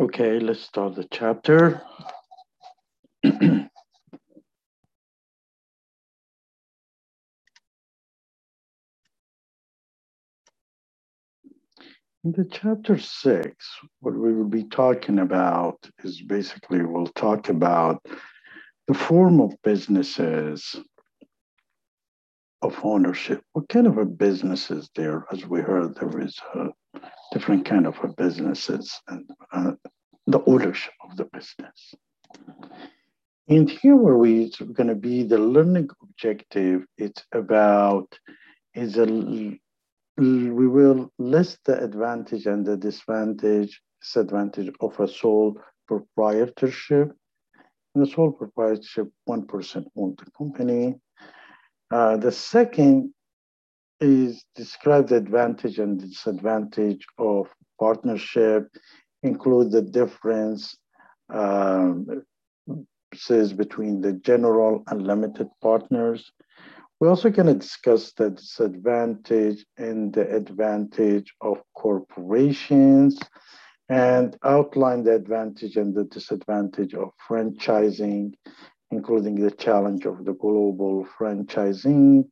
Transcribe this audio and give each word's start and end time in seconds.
Okay, 0.00 0.38
let's 0.38 0.60
start 0.60 0.94
the 0.94 1.08
chapter. 1.10 1.82
In 3.24 3.68
the 12.22 12.44
chapter 12.48 12.96
six, 12.96 13.66
what 13.98 14.14
we 14.14 14.32
will 14.32 14.48
be 14.48 14.62
talking 14.62 15.18
about 15.18 15.78
is 16.04 16.22
basically 16.22 16.84
we'll 16.84 17.08
talk 17.08 17.48
about 17.48 18.00
the 18.86 18.94
form 18.94 19.40
of 19.40 19.60
businesses 19.64 20.76
of 22.62 22.78
ownership. 22.84 23.42
What 23.52 23.68
kind 23.68 23.88
of 23.88 23.98
a 23.98 24.04
business 24.04 24.70
is 24.70 24.88
there? 24.94 25.26
As 25.32 25.44
we 25.44 25.60
heard, 25.60 25.96
there 25.96 26.20
is 26.20 26.38
a 26.54 26.68
different 27.32 27.64
kind 27.64 27.86
of 27.86 27.96
businesses 28.16 29.00
and 29.08 29.30
uh, 29.52 29.72
the 30.26 30.42
ownership 30.46 30.92
of 31.08 31.16
the 31.16 31.24
business. 31.24 31.94
And 33.48 33.70
here 33.70 33.96
where 33.96 34.16
we 34.16 34.44
it's 34.44 34.60
going 34.60 34.88
to 34.88 34.94
be 34.94 35.22
the 35.22 35.38
learning 35.38 35.88
objective, 36.02 36.84
it's 36.98 37.24
about 37.32 38.18
is 38.74 38.96
a 38.98 39.06
we 40.18 40.66
will 40.66 41.12
list 41.18 41.58
the 41.64 41.82
advantage 41.82 42.46
and 42.46 42.66
the 42.66 42.76
disadvantage 42.76 43.80
disadvantage 44.02 44.70
of 44.80 44.98
a 45.00 45.08
sole 45.08 45.58
proprietorship. 45.86 47.12
In 47.94 48.02
the 48.02 48.06
sole 48.06 48.32
proprietorship, 48.32 49.08
one 49.24 49.46
person 49.46 49.86
owns 49.96 50.16
the 50.16 50.30
company. 50.32 50.94
Uh, 51.90 52.16
the 52.16 52.30
second 52.30 53.12
is 54.00 54.44
describe 54.54 55.08
the 55.08 55.16
advantage 55.16 55.78
and 55.78 56.00
disadvantage 56.00 57.04
of 57.18 57.48
partnership, 57.78 58.68
include 59.22 59.72
the 59.72 59.82
difference 59.82 60.76
um, 61.32 62.22
says 63.14 63.52
between 63.52 64.00
the 64.00 64.12
general 64.12 64.82
and 64.88 65.06
limited 65.06 65.48
partners. 65.62 66.30
We're 67.00 67.08
also 67.08 67.30
going 67.30 67.46
to 67.46 67.54
discuss 67.54 68.12
the 68.12 68.30
disadvantage 68.30 69.64
and 69.76 70.12
the 70.12 70.34
advantage 70.34 71.32
of 71.40 71.62
corporations 71.74 73.18
and 73.88 74.36
outline 74.44 75.04
the 75.04 75.14
advantage 75.14 75.76
and 75.76 75.94
the 75.94 76.04
disadvantage 76.04 76.94
of 76.94 77.10
franchising, 77.28 78.34
including 78.90 79.36
the 79.36 79.50
challenge 79.52 80.06
of 80.06 80.24
the 80.24 80.34
global 80.34 81.06
franchising 81.18 82.24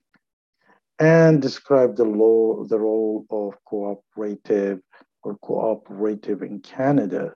and 0.98 1.42
describe 1.42 1.96
the, 1.96 2.04
law, 2.04 2.64
the 2.64 2.78
role 2.78 3.26
of 3.30 3.54
cooperative 3.64 4.80
or 5.22 5.36
cooperative 5.38 6.42
in 6.42 6.60
Canada. 6.60 7.34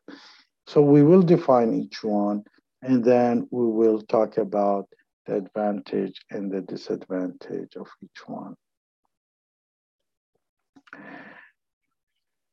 So 0.67 0.81
we 0.83 1.03
will 1.03 1.23
define 1.23 1.75
each 1.75 2.03
one 2.03 2.45
and 2.83 3.05
then 3.05 3.47
we 3.51 3.67
will 3.67 4.01
talk 4.03 4.39
about 4.39 4.89
the 5.27 5.37
advantage 5.37 6.21
and 6.31 6.51
the 6.51 6.61
disadvantage 6.63 7.77
of 7.77 7.89
each 8.03 8.27
one. 8.27 8.55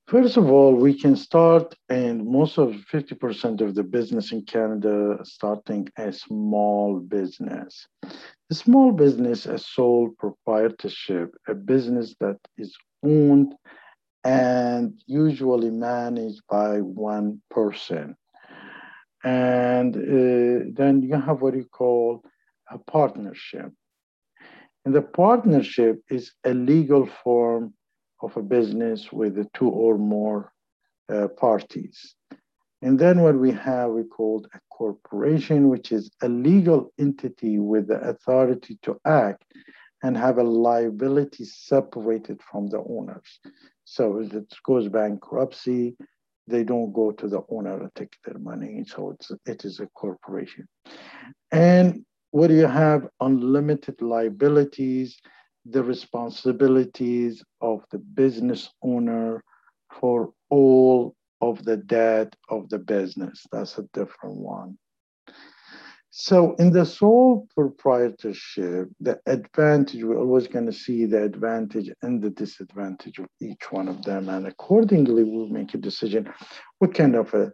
First 0.08 0.38
of 0.38 0.50
all, 0.50 0.74
we 0.74 0.94
can 0.94 1.18
start, 1.18 1.76
and 1.90 2.26
most 2.26 2.58
of 2.58 2.70
50% 2.94 3.60
of 3.60 3.76
the 3.76 3.84
business 3.84 4.32
in 4.32 4.44
Canada 4.44 5.20
starting 5.24 5.90
a 5.98 6.14
small 6.14 7.02
business. 7.02 7.86
A 8.50 8.54
small 8.54 8.94
business, 8.94 9.48
a 9.48 9.60
sole 9.60 10.12
proprietorship, 10.18 11.36
a 11.50 11.54
business 11.54 12.16
that 12.22 12.38
is 12.58 12.74
owned 13.04 13.54
and 14.24 14.94
usually 15.08 15.72
managed 15.72 16.40
by 16.50 16.80
one 16.80 17.42
person. 17.52 18.16
And 19.26 19.94
uh, 19.94 20.72
then 20.74 21.02
you 21.04 21.20
have 21.20 21.42
what 21.42 21.54
you 21.54 21.66
call 21.66 22.24
a 22.72 22.78
partnership. 22.78 23.74
And 24.86 24.96
the 24.96 25.02
partnership 25.02 26.02
is 26.10 26.32
a 26.46 26.54
legal 26.54 27.10
form 27.26 27.74
of 28.22 28.36
a 28.38 28.42
business 28.42 29.12
with 29.12 29.52
two 29.54 29.70
or 29.70 29.98
more 29.98 30.52
uh, 31.10 31.28
parties. 31.28 32.16
And 32.82 33.00
then 33.00 33.22
what 33.22 33.38
we 33.38 33.52
have, 33.52 33.92
we 33.92 34.04
called 34.04 34.48
a 34.54 34.60
corporation, 34.70 35.70
which 35.70 35.92
is 35.92 36.12
a 36.22 36.30
legal 36.30 36.94
entity 37.00 37.58
with 37.60 37.88
the 37.88 38.00
authority 38.02 38.78
to 38.84 39.00
act 39.06 39.44
and 40.04 40.16
have 40.16 40.38
a 40.38 40.44
liability 40.44 41.44
separated 41.44 42.40
from 42.44 42.68
the 42.68 42.84
owners. 42.88 43.40
So 43.84 44.20
if 44.20 44.34
it 44.34 44.54
goes 44.64 44.90
bankruptcy, 44.90 45.98
they 46.48 46.64
don't 46.64 46.94
go 46.94 47.12
to 47.12 47.28
the 47.28 47.42
owner 47.50 47.80
to 47.80 47.92
take 47.96 48.16
their 48.24 48.38
money. 48.38 48.86
So 48.88 49.12
it's, 49.12 49.32
it 49.46 49.66
is 49.66 49.80
a 49.80 49.88
corporation. 49.88 50.68
And 51.52 52.06
what 52.32 52.48
do 52.48 52.56
you 52.56 52.68
have? 52.68 53.08
Unlimited 53.20 54.02
liabilities 54.02 55.20
the 55.70 55.84
responsibilities 55.84 57.44
of 57.62 57.84
the 57.92 58.02
business 58.18 58.70
owner 58.82 59.42
for 60.00 60.34
all 60.50 61.16
of 61.40 61.64
the 61.64 61.78
debt 61.78 62.36
of 62.50 62.68
the 62.70 62.80
business. 62.80 63.46
That's 63.52 63.78
a 63.78 63.86
different 63.94 64.38
one. 64.38 64.78
So 66.10 66.56
in 66.56 66.72
the 66.72 66.84
sole 66.84 67.48
proprietorship, 67.56 68.90
the 69.00 69.20
advantage, 69.28 70.04
we're 70.04 70.18
always 70.18 70.48
going 70.48 70.66
to 70.66 70.74
see 70.74 71.06
the 71.06 71.22
advantage 71.24 71.92
and 72.02 72.22
the 72.22 72.32
disadvantage 72.32 73.20
of 73.20 73.28
each 73.40 73.72
one 73.72 73.88
of 73.88 74.02
them. 74.02 74.28
And 74.28 74.48
accordingly, 74.48 75.24
we'll 75.24 75.48
make 75.48 75.76
a 75.76 75.78
decision 75.78 76.28
what 76.80 76.96
kind 76.96 77.16
of 77.16 77.32
a 77.36 77.52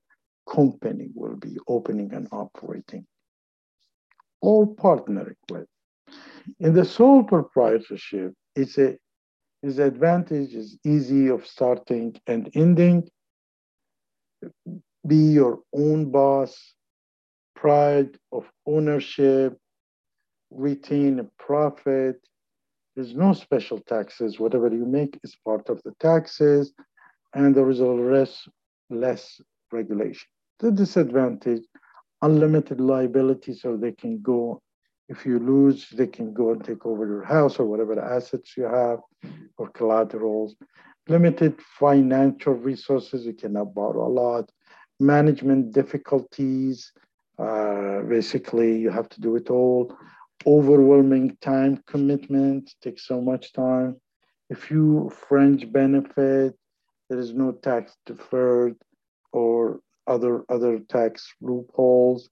company 0.49 1.09
will 1.13 1.35
be 1.35 1.57
opening 1.67 2.13
and 2.13 2.27
operating 2.31 3.05
or 4.41 4.65
partnering 4.67 5.35
with. 5.51 5.67
In 6.59 6.73
the 6.73 6.85
sole 6.85 7.23
proprietorship, 7.23 8.33
it's 8.55 8.77
a 8.77 8.97
his 9.63 9.79
advantage 9.79 10.53
is 10.53 10.77
easy 10.83 11.29
of 11.29 11.47
starting 11.47 12.15
and 12.27 12.49
ending. 12.53 13.07
Be 15.07 15.15
your 15.15 15.61
own 15.73 16.11
boss, 16.11 16.75
pride 17.55 18.17
of 18.33 18.45
ownership, 18.67 19.57
retain 20.51 21.19
a 21.19 21.23
profit. 21.39 22.17
There's 22.95 23.15
no 23.15 23.31
special 23.31 23.79
taxes. 23.79 24.37
Whatever 24.37 24.67
you 24.67 24.85
make 24.85 25.17
is 25.23 25.37
part 25.45 25.69
of 25.69 25.81
the 25.83 25.93
taxes, 26.01 26.73
and 27.33 27.55
there 27.55 27.69
is 27.69 27.79
less, 27.79 28.45
less 28.89 29.39
regulation. 29.71 30.27
The 30.59 30.71
disadvantage, 30.71 31.63
unlimited 32.21 32.81
liability, 32.81 33.53
so 33.53 33.77
they 33.77 33.93
can 33.93 34.21
go 34.21 34.61
if 35.13 35.25
you 35.27 35.37
lose, 35.37 35.79
they 35.99 36.07
can 36.07 36.33
go 36.33 36.45
and 36.53 36.63
take 36.63 36.83
over 36.85 37.05
your 37.13 37.25
house 37.35 37.59
or 37.59 37.65
whatever 37.65 37.95
assets 38.17 38.57
you 38.57 38.65
have 38.81 38.99
or 39.59 39.67
collaterals. 39.69 40.55
Limited 41.07 41.53
financial 41.79 42.53
resources, 42.53 43.25
you 43.27 43.33
cannot 43.33 43.75
borrow 43.75 44.07
a 44.07 44.13
lot. 44.23 44.45
Management 44.99 45.63
difficulties, 45.81 46.91
uh, 47.37 48.01
basically, 48.15 48.71
you 48.83 48.89
have 48.89 49.09
to 49.09 49.21
do 49.21 49.35
it 49.35 49.49
all. 49.49 49.95
Overwhelming 50.55 51.37
time 51.41 51.73
commitment 51.93 52.73
takes 52.81 53.05
so 53.11 53.21
much 53.21 53.53
time. 53.53 53.91
If 54.49 54.71
you 54.71 55.11
fringe 55.27 55.63
benefit, 55.71 56.51
there 57.09 57.19
is 57.19 57.33
no 57.33 57.51
tax 57.51 57.83
deferred 58.05 58.75
or 59.31 59.79
other 60.07 60.33
other 60.49 60.79
tax 60.95 61.11
loopholes. 61.39 62.29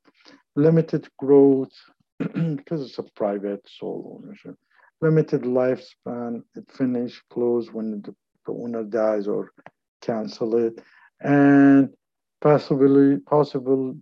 Limited 0.56 1.03
growth, 1.18 1.75
because 2.58 2.82
it's 2.82 3.00
a 3.00 3.04
private 3.16 3.66
sole 3.68 4.22
ownership. 4.24 4.56
Limited 5.02 5.42
lifespan, 5.44 6.42
it 6.56 6.70
finish, 6.72 7.22
close 7.30 7.72
when 7.72 8.02
the, 8.02 8.16
owner 8.48 8.84
dies 8.84 9.28
or 9.28 9.52
cancel 10.02 10.58
it. 10.58 10.81
And 11.22 11.90
possibly, 12.42 13.18
possibly 13.19 13.95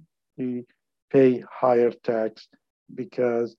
pay 1.12 1.44
higher 1.52 1.92
tax 1.92 2.48
because 2.96 3.56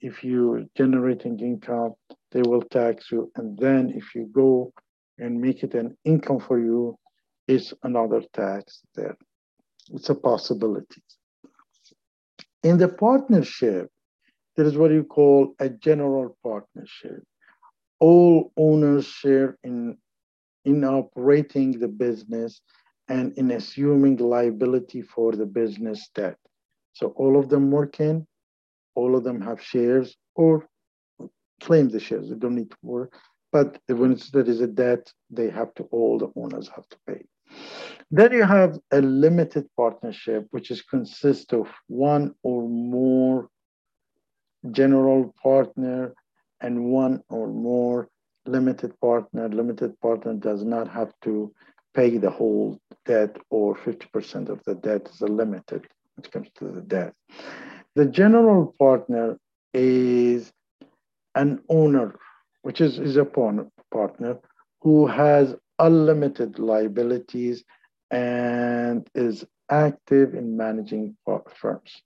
if 0.00 0.24
you're 0.24 0.64
generating 0.76 1.38
income, 1.40 1.94
they 2.32 2.42
will 2.42 2.62
tax 2.62 3.10
you. 3.10 3.30
And 3.36 3.58
then 3.58 3.92
if 3.94 4.14
you 4.14 4.30
go 4.32 4.72
and 5.18 5.40
make 5.40 5.62
it 5.62 5.74
an 5.74 5.96
income 6.04 6.40
for 6.40 6.58
you, 6.58 6.96
it's 7.46 7.74
another 7.82 8.22
tax 8.32 8.80
there. 8.94 9.16
It's 9.92 10.08
a 10.08 10.14
possibility. 10.14 11.02
In 12.62 12.78
the 12.78 12.88
partnership, 12.88 13.90
there 14.60 14.68
is 14.68 14.76
what 14.76 14.90
you 14.90 15.04
call 15.04 15.54
a 15.58 15.70
general 15.70 16.36
partnership. 16.42 17.22
All 17.98 18.52
owners 18.58 19.06
share 19.06 19.56
in, 19.64 19.96
in 20.66 20.84
operating 20.84 21.78
the 21.78 21.88
business 21.88 22.60
and 23.08 23.32
in 23.38 23.52
assuming 23.52 24.18
liability 24.18 25.00
for 25.00 25.32
the 25.32 25.46
business 25.46 26.10
debt. 26.14 26.36
So 26.92 27.14
all 27.16 27.38
of 27.38 27.48
them 27.48 27.70
work 27.70 28.00
in, 28.00 28.26
all 28.94 29.16
of 29.16 29.24
them 29.24 29.40
have 29.40 29.62
shares 29.62 30.14
or 30.34 30.68
claim 31.62 31.88
the 31.88 31.98
shares. 31.98 32.28
They 32.28 32.34
don't 32.34 32.56
need 32.56 32.70
to 32.70 32.76
work. 32.82 33.14
But 33.52 33.78
when 33.86 34.20
there 34.34 34.42
is 34.42 34.60
a 34.60 34.66
debt, 34.66 35.10
they 35.30 35.48
have 35.48 35.72
to, 35.76 35.84
all 35.84 36.18
the 36.18 36.30
owners 36.36 36.68
have 36.68 36.86
to 36.90 36.98
pay. 37.06 37.24
Then 38.10 38.32
you 38.32 38.42
have 38.42 38.78
a 38.90 39.00
limited 39.00 39.70
partnership, 39.74 40.48
which 40.50 40.70
is 40.70 40.82
consist 40.82 41.54
of 41.54 41.66
one 41.86 42.34
or 42.42 42.68
more 42.68 43.48
general 44.70 45.34
partner 45.42 46.14
and 46.60 46.84
one 46.84 47.22
or 47.28 47.48
more 47.48 48.08
limited 48.46 48.98
partner. 49.00 49.48
Limited 49.48 49.98
partner 50.00 50.34
does 50.34 50.64
not 50.64 50.88
have 50.88 51.12
to 51.22 51.52
pay 51.94 52.18
the 52.18 52.30
whole 52.30 52.78
debt 53.04 53.36
or 53.50 53.74
50% 53.74 54.48
of 54.48 54.62
the 54.64 54.74
debt 54.74 55.08
is 55.12 55.20
a 55.20 55.26
limited 55.26 55.86
when 56.14 56.24
it 56.24 56.30
comes 56.30 56.48
to 56.56 56.66
the 56.66 56.82
debt. 56.82 57.14
The 57.96 58.06
general 58.06 58.74
partner 58.78 59.38
is 59.74 60.52
an 61.34 61.60
owner, 61.68 62.16
which 62.62 62.80
is, 62.80 62.98
is 62.98 63.16
a 63.16 63.24
partner 63.24 64.38
who 64.82 65.06
has 65.06 65.54
unlimited 65.78 66.58
liabilities 66.58 67.64
and 68.10 69.08
is 69.14 69.44
active 69.70 70.34
in 70.34 70.56
managing 70.56 71.16
firms. 71.54 72.02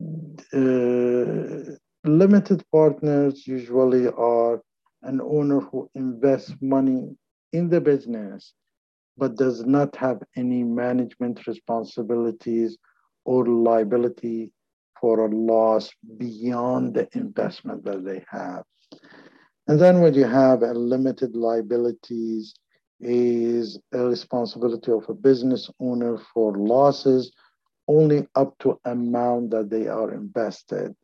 Uh, 0.00 1.74
limited 2.04 2.64
partners 2.70 3.46
usually 3.46 4.06
are 4.08 4.62
an 5.02 5.20
owner 5.20 5.60
who 5.60 5.90
invests 5.94 6.54
money 6.60 7.16
in 7.52 7.68
the 7.68 7.80
business 7.80 8.54
but 9.16 9.36
does 9.36 9.64
not 9.64 9.94
have 9.96 10.22
any 10.36 10.62
management 10.62 11.44
responsibilities 11.46 12.78
or 13.24 13.46
liability 13.46 14.52
for 15.00 15.26
a 15.26 15.28
loss 15.28 15.90
beyond 16.16 16.94
the 16.94 17.08
investment 17.12 17.84
that 17.84 18.04
they 18.04 18.24
have. 18.30 18.62
And 19.66 19.80
then 19.80 20.00
when 20.00 20.14
you 20.14 20.24
have 20.24 20.62
a 20.62 20.72
limited 20.72 21.34
liabilities 21.34 22.54
is 23.00 23.78
a 23.92 23.98
responsibility 23.98 24.90
of 24.92 25.08
a 25.08 25.14
business 25.14 25.70
owner 25.80 26.18
for 26.32 26.56
losses 26.56 27.32
only 27.88 28.26
up 28.34 28.56
to 28.58 28.78
amount 28.84 29.50
that 29.50 29.70
they 29.70 29.88
are 29.88 30.12
invested. 30.14 30.94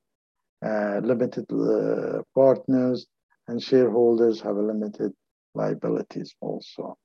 Uh, 0.64 1.00
limited 1.02 1.44
uh, 1.52 2.22
partners 2.34 3.06
and 3.48 3.62
shareholders 3.62 4.40
have 4.40 4.56
limited 4.56 5.12
liabilities 5.54 6.34
also. 6.40 6.96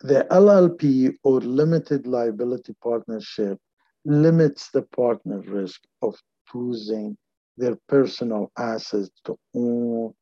The 0.00 0.26
LLP 0.30 1.14
or 1.22 1.40
limited 1.40 2.06
liability 2.06 2.74
partnership 2.82 3.58
limits 4.04 4.70
the 4.70 4.82
partner 4.82 5.40
risk 5.40 5.82
of 6.02 6.16
choosing 6.50 7.16
their 7.56 7.76
personal 7.88 8.50
assets 8.56 9.10
to 9.24 9.36
own 9.54 10.14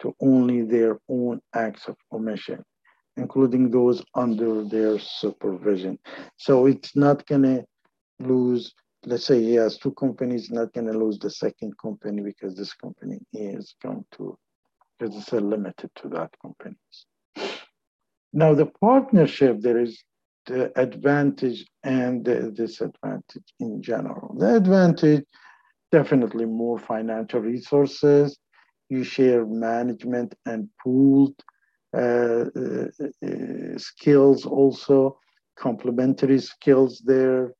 to 0.00 0.14
only 0.20 0.62
their 0.62 0.98
own 1.08 1.40
acts 1.54 1.88
of 1.88 1.96
omission, 2.12 2.64
including 3.18 3.70
those 3.70 4.02
under 4.14 4.64
their 4.64 4.98
supervision. 4.98 5.98
So 6.36 6.66
it's 6.66 6.94
not 6.96 7.26
gonna 7.26 7.64
lose, 8.20 8.74
let's 9.04 9.24
say 9.26 9.42
he 9.42 9.54
has 9.54 9.76
two 9.78 9.92
companies, 9.92 10.50
not 10.50 10.72
gonna 10.72 10.92
lose 10.92 11.18
the 11.18 11.30
second 11.30 11.76
company 11.78 12.22
because 12.22 12.54
this 12.54 12.72
company 12.72 13.18
is 13.32 13.74
going 13.82 14.04
to, 14.16 14.38
because 14.98 15.16
it's 15.16 15.32
limited 15.32 15.90
to 15.96 16.08
that 16.08 16.30
companies. 16.40 17.06
Now 18.32 18.54
the 18.54 18.66
partnership, 18.66 19.60
there 19.60 19.78
is 19.78 20.02
the 20.46 20.72
advantage 20.78 21.66
and 21.82 22.24
the 22.24 22.50
disadvantage 22.50 23.48
in 23.60 23.82
general. 23.82 24.34
The 24.38 24.56
advantage, 24.56 25.24
definitely 25.92 26.46
more 26.46 26.78
financial 26.78 27.40
resources. 27.40 28.38
You 28.88 29.04
share 29.04 29.44
management 29.44 30.34
and 30.46 30.68
pooled 30.82 31.34
skills 33.78 34.46
also, 34.46 35.18
complementary 35.56 36.38
skills 36.38 37.02
there, 37.04 37.54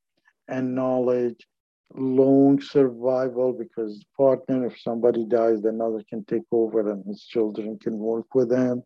and 0.47 0.75
knowledge 0.75 1.47
long 1.95 2.61
survival 2.61 3.51
because 3.51 4.05
partner 4.15 4.67
if 4.67 4.79
somebody 4.79 5.25
dies 5.25 5.61
the 5.61 5.69
another 5.69 6.03
can 6.07 6.23
take 6.25 6.43
over 6.51 6.87
and 6.91 7.03
his 7.05 7.23
children 7.23 7.79
can 7.79 7.97
work 7.97 8.35
with 8.35 8.49
them 8.49 8.83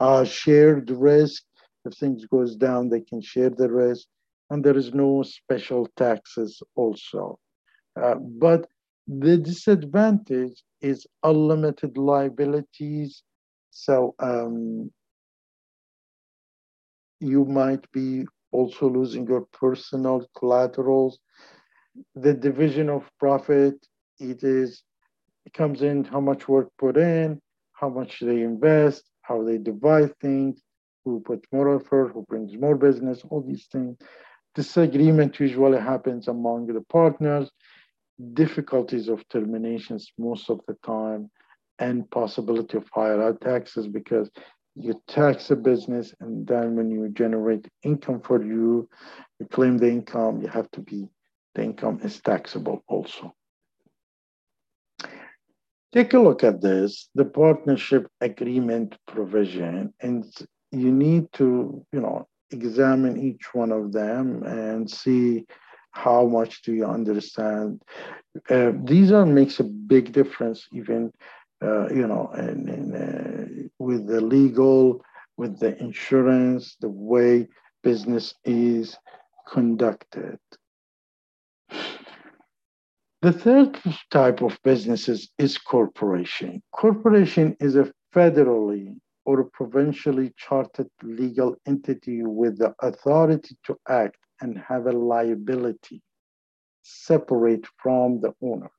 uh, 0.00 0.24
shared 0.24 0.90
risk 0.90 1.42
if 1.84 1.92
things 1.94 2.24
goes 2.24 2.56
down 2.56 2.88
they 2.88 3.00
can 3.00 3.20
share 3.20 3.50
the 3.50 3.70
risk 3.70 4.06
and 4.50 4.64
there 4.64 4.76
is 4.76 4.94
no 4.94 5.22
special 5.22 5.86
taxes 5.96 6.62
also. 6.74 7.38
Uh, 8.00 8.14
but 8.14 8.66
the 9.06 9.36
disadvantage 9.36 10.62
is 10.80 11.06
unlimited 11.22 11.96
liabilities 11.98 13.22
so 13.78 14.16
um, 14.18 14.90
you 17.20 17.44
might 17.44 17.90
be 17.92 18.26
also 18.50 18.88
losing 18.88 19.24
your 19.24 19.46
personal 19.52 20.26
collaterals. 20.36 21.20
The 22.16 22.34
division 22.34 22.88
of 22.88 23.08
profit, 23.20 23.74
it 24.18 24.42
is 24.42 24.82
it 25.46 25.52
comes 25.52 25.82
in 25.82 26.02
how 26.04 26.20
much 26.20 26.48
work 26.48 26.70
put 26.76 26.96
in, 26.96 27.40
how 27.72 27.88
much 27.88 28.18
they 28.18 28.40
invest, 28.42 29.04
how 29.22 29.44
they 29.44 29.58
divide 29.58 30.12
things, 30.18 30.60
who 31.04 31.20
puts 31.20 31.46
more 31.52 31.76
effort, 31.76 32.08
who 32.12 32.24
brings 32.28 32.56
more 32.56 32.76
business, 32.76 33.22
all 33.30 33.42
these 33.42 33.66
things. 33.70 33.96
Disagreement 34.56 35.38
usually 35.38 35.78
happens 35.78 36.26
among 36.26 36.66
the 36.66 36.84
partners, 36.90 37.48
difficulties 38.32 39.08
of 39.08 39.26
terminations 39.28 40.10
most 40.18 40.50
of 40.50 40.60
the 40.66 40.74
time, 40.84 41.30
and 41.78 42.10
possibility 42.10 42.76
of 42.76 42.88
higher 42.92 43.32
taxes 43.34 43.86
because 43.86 44.30
you 44.74 45.00
tax 45.08 45.50
a 45.50 45.56
business 45.56 46.14
and 46.20 46.46
then 46.46 46.76
when 46.76 46.90
you 46.90 47.08
generate 47.08 47.66
income 47.82 48.20
for 48.20 48.44
you, 48.44 48.88
you 49.38 49.46
claim 49.46 49.76
the 49.78 49.88
income, 49.88 50.40
you 50.40 50.48
have 50.48 50.70
to 50.70 50.80
be 50.80 51.08
the 51.54 51.64
income 51.64 51.98
is 52.02 52.20
taxable 52.20 52.84
also. 52.86 53.34
Take 55.92 56.12
a 56.14 56.18
look 56.18 56.44
at 56.44 56.60
this, 56.60 57.08
the 57.14 57.24
partnership 57.24 58.06
agreement 58.20 58.96
provision, 59.06 59.92
and 60.00 60.24
you 60.70 60.92
need 60.92 61.32
to, 61.32 61.84
you 61.92 62.00
know, 62.00 62.28
examine 62.50 63.16
each 63.18 63.54
one 63.54 63.72
of 63.72 63.92
them 63.92 64.42
and 64.44 64.88
see 64.88 65.46
how 65.92 66.26
much 66.26 66.62
do 66.62 66.72
you 66.72 66.84
understand. 66.84 67.82
Uh, 68.48 68.72
these 68.84 69.10
are 69.10 69.26
makes 69.26 69.58
a 69.60 69.64
big 69.64 70.12
difference 70.12 70.68
even, 70.72 71.10
uh, 71.62 71.88
you 71.88 72.06
know, 72.06 72.30
in, 72.36 72.68
in, 72.68 72.94
uh, 72.94 73.68
with 73.78 74.06
the 74.06 74.20
legal, 74.20 75.04
with 75.36 75.58
the 75.58 75.76
insurance, 75.78 76.76
the 76.80 76.88
way 76.88 77.48
business 77.82 78.34
is 78.44 78.96
conducted. 79.48 80.38
The 83.22 83.32
third 83.32 83.80
type 84.10 84.42
of 84.42 84.58
businesses 84.62 85.30
is 85.38 85.58
corporation. 85.58 86.62
Corporation 86.72 87.56
is 87.58 87.74
a 87.74 87.92
federally 88.14 88.96
or 89.24 89.44
provincially 89.44 90.32
chartered 90.36 90.88
legal 91.02 91.56
entity 91.66 92.22
with 92.22 92.58
the 92.58 92.74
authority 92.80 93.56
to 93.64 93.76
act 93.88 94.16
and 94.40 94.56
have 94.58 94.86
a 94.86 94.92
liability 94.92 96.00
separate 96.82 97.66
from 97.76 98.20
the 98.20 98.32
owner. 98.40 98.70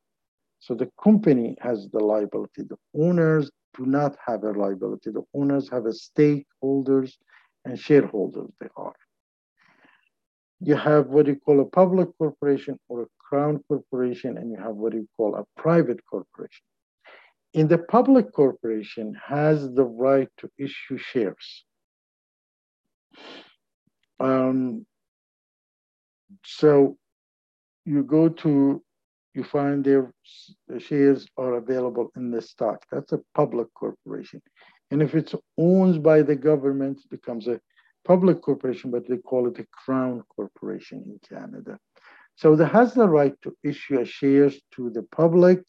So 0.60 0.74
the 0.76 0.90
company 1.02 1.58
has 1.62 1.88
the 1.90 2.00
liability. 2.00 2.64
The 2.64 2.78
owners 2.94 3.50
do 3.78 3.86
not 3.86 4.16
have 4.26 4.44
a 4.44 4.52
liability. 4.52 5.12
The 5.12 5.24
owners 5.34 5.70
have 5.70 5.86
a 5.86 5.94
stakeholders 5.94 7.14
and 7.66 7.80
shareholders 7.80 8.50
they 8.60 8.68
are 8.76 8.96
you 10.62 10.76
have 10.76 11.08
what 11.08 11.28
you 11.28 11.36
call 11.36 11.62
a 11.62 11.66
public 11.66 12.10
corporation 12.18 12.78
or 12.90 13.04
a 13.04 13.08
crown 13.18 13.64
corporation, 13.68 14.38
and 14.38 14.52
you 14.52 14.58
have 14.58 14.76
what 14.76 14.94
you 14.94 15.08
call 15.16 15.36
a 15.36 15.62
private 15.62 16.00
corporation. 16.06 16.64
In 17.54 17.68
the 17.68 17.78
public 17.78 18.32
corporation 18.34 19.16
has 19.26 19.72
the 19.74 19.86
right 19.86 20.30
to 20.38 20.50
issue 20.58 20.98
shares. 20.98 21.66
Um, 24.20 24.86
so 26.44 26.98
you 27.86 28.04
go 28.04 28.30
to, 28.30 28.84
you 29.34 29.44
find 29.44 29.84
their 29.84 30.12
shares 30.80 31.28
are 31.38 31.56
available 31.56 32.10
in 32.16 32.32
the 32.32 32.42
stock. 32.42 32.86
That's 32.92 33.12
a 33.12 33.22
public 33.36 33.68
corporation. 33.74 34.42
And 34.92 35.02
if 35.02 35.14
it's 35.14 35.36
owned 35.58 36.02
by 36.02 36.22
the 36.24 36.36
government, 36.36 37.00
it 37.04 37.10
becomes 37.10 37.48
a 37.48 37.60
public 38.06 38.42
corporation, 38.42 38.92
but 38.92 39.08
they 39.08 39.18
call 39.18 39.48
it 39.48 39.60
a 39.60 39.68
crown 39.72 40.24
corporation 40.36 41.04
in 41.06 41.20
Canada. 41.38 41.78
So 42.36 42.54
it 42.54 42.66
has 42.66 42.94
the 42.94 43.08
right 43.08 43.36
to 43.44 43.56
issue 43.64 44.04
shares 44.06 44.60
to 44.76 44.90
the 44.90 45.04
public. 45.04 45.62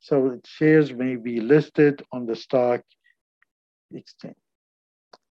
So 0.00 0.38
shares 0.44 0.92
may 0.92 1.16
be 1.16 1.40
listed 1.40 2.02
on 2.12 2.26
the 2.26 2.36
stock 2.36 2.82
exchange. 3.92 4.36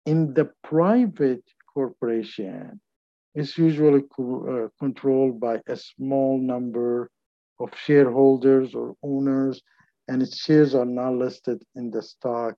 In 0.05 0.33
the 0.33 0.51
private 0.63 1.43
corporation, 1.73 2.79
it's 3.35 3.57
usually 3.57 4.03
co- 4.15 4.45
uh, 4.65 4.69
controlled 4.79 5.39
by 5.39 5.61
a 5.67 5.75
small 5.75 6.39
number 6.39 7.09
of 7.59 7.69
shareholders 7.75 8.75
or 8.75 8.95
owners, 9.03 9.61
and 10.07 10.21
its 10.21 10.37
shares 10.37 10.73
are 10.75 10.85
not 10.85 11.13
listed 11.13 11.61
in 11.75 11.91
the 11.91 12.01
stock 12.01 12.55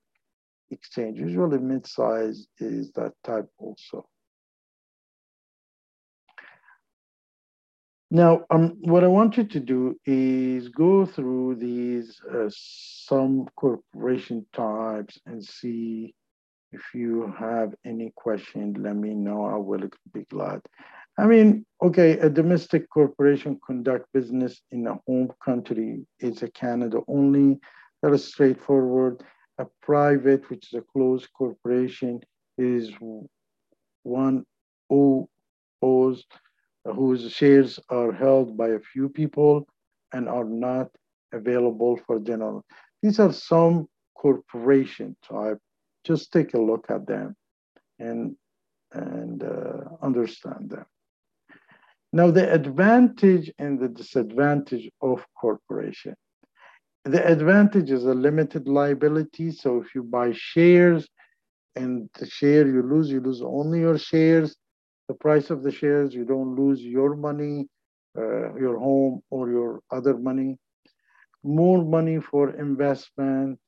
exchange. 0.70 1.18
Usually 1.18 1.58
mid-size 1.58 2.46
is 2.58 2.92
that 2.92 3.12
type 3.24 3.48
also. 3.58 4.06
Now, 8.10 8.44
um, 8.50 8.76
what 8.82 9.04
I 9.04 9.06
want 9.06 9.38
you 9.38 9.44
to 9.44 9.60
do 9.60 9.98
is 10.04 10.68
go 10.68 11.06
through 11.06 11.54
these 11.54 12.20
uh, 12.30 12.50
some 12.50 13.46
corporation 13.56 14.44
types 14.52 15.18
and 15.24 15.42
see 15.42 16.14
if 16.72 16.82
you 16.94 17.32
have 17.38 17.74
any 17.84 18.12
question, 18.14 18.74
let 18.78 18.96
me 18.96 19.14
know. 19.14 19.44
I 19.44 19.56
will 19.56 19.88
be 20.12 20.24
glad. 20.30 20.60
I 21.18 21.26
mean, 21.26 21.66
okay, 21.82 22.18
a 22.18 22.30
domestic 22.30 22.88
corporation 22.88 23.60
conduct 23.66 24.06
business 24.14 24.62
in 24.70 24.86
a 24.86 24.98
home 25.06 25.30
country 25.44 26.06
is 26.20 26.42
a 26.42 26.50
Canada 26.50 27.00
only. 27.06 27.60
That 28.02 28.12
is 28.12 28.24
straightforward. 28.24 29.22
A 29.58 29.66
private, 29.82 30.48
which 30.48 30.72
is 30.72 30.78
a 30.78 30.84
closed 30.92 31.28
corporation, 31.36 32.20
is 32.56 32.90
one 34.02 34.44
who 34.88 35.28
owes, 35.82 36.24
whose 36.84 37.30
shares 37.30 37.78
are 37.90 38.12
held 38.12 38.56
by 38.56 38.68
a 38.68 38.80
few 38.80 39.08
people 39.08 39.66
and 40.12 40.28
are 40.28 40.44
not 40.44 40.88
available 41.32 42.00
for 42.06 42.18
general. 42.20 42.64
These 43.02 43.20
are 43.20 43.32
some 43.32 43.86
corporation 44.16 45.16
type. 45.22 45.58
Just 46.04 46.32
take 46.32 46.54
a 46.54 46.58
look 46.58 46.86
at 46.88 47.06
them 47.06 47.36
and 47.98 48.36
and 48.92 49.42
uh, 49.42 49.84
understand 50.02 50.70
them. 50.70 50.84
Now, 52.14 52.30
the 52.30 52.52
advantage 52.52 53.50
and 53.58 53.80
the 53.80 53.88
disadvantage 53.88 54.90
of 55.00 55.24
corporation. 55.40 56.14
The 57.04 57.26
advantage 57.26 57.90
is 57.90 58.04
a 58.04 58.12
limited 58.12 58.68
liability. 58.68 59.50
So 59.50 59.80
if 59.80 59.94
you 59.94 60.02
buy 60.02 60.32
shares 60.34 61.08
and 61.74 62.10
the 62.18 62.26
share 62.26 62.66
you 62.66 62.82
lose, 62.82 63.10
you 63.10 63.20
lose 63.20 63.40
only 63.42 63.80
your 63.80 63.96
shares, 63.96 64.56
the 65.08 65.14
price 65.14 65.48
of 65.48 65.62
the 65.62 65.72
shares, 65.72 66.14
you 66.14 66.24
don't 66.26 66.54
lose 66.54 66.82
your 66.82 67.16
money, 67.16 67.66
uh, 68.16 68.54
your 68.56 68.78
home, 68.78 69.22
or 69.30 69.50
your 69.50 69.80
other 69.90 70.18
money. 70.18 70.58
More 71.42 71.82
money 71.82 72.20
for 72.20 72.50
investment. 72.50 73.58